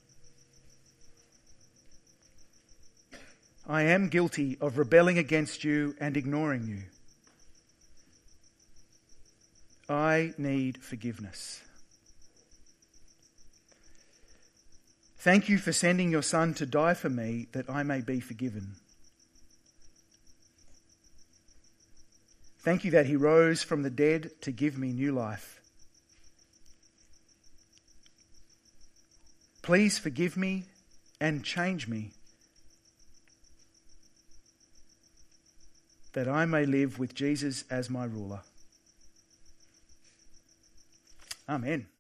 I 3.70 3.84
am 3.84 4.10
guilty 4.10 4.58
of 4.60 4.80
rebelling 4.80 5.20
against 5.20 5.64
you 5.64 5.96
and 6.00 6.18
ignoring 6.18 6.66
you. 6.66 6.95
I 9.88 10.34
need 10.38 10.84
forgiveness. 10.84 11.62
Thank 15.18 15.50
you 15.50 15.58
for 15.58 15.74
sending 15.74 16.12
your 16.12 16.22
Son 16.22 16.54
to 16.56 16.66
die 16.66 16.94
for 16.94 17.10
me 17.10 17.48
that 17.52 17.70
I 17.70 17.84
may 17.84 18.02
be 18.02 18.20
forgiven. 18.20 18.76
Thank 22.60 22.84
you 22.84 22.92
that 22.92 23.06
he 23.06 23.16
rose 23.16 23.62
from 23.62 23.84
the 23.84 23.90
dead 23.90 24.32
to 24.42 24.52
give 24.52 24.78
me 24.78 24.92
new 24.92 25.12
life. 25.12 25.62
Please 29.62 29.98
forgive 29.98 30.36
me 30.38 30.66
and 31.20 31.44
change 31.44 31.88
me 31.88 32.12
that 36.14 36.28
I 36.28 36.46
may 36.46 36.66
live 36.66 36.98
with 36.98 37.14
Jesus 37.14 37.66
as 37.70 37.90
my 37.90 38.06
ruler. 38.06 38.42
Amén. 41.48 41.90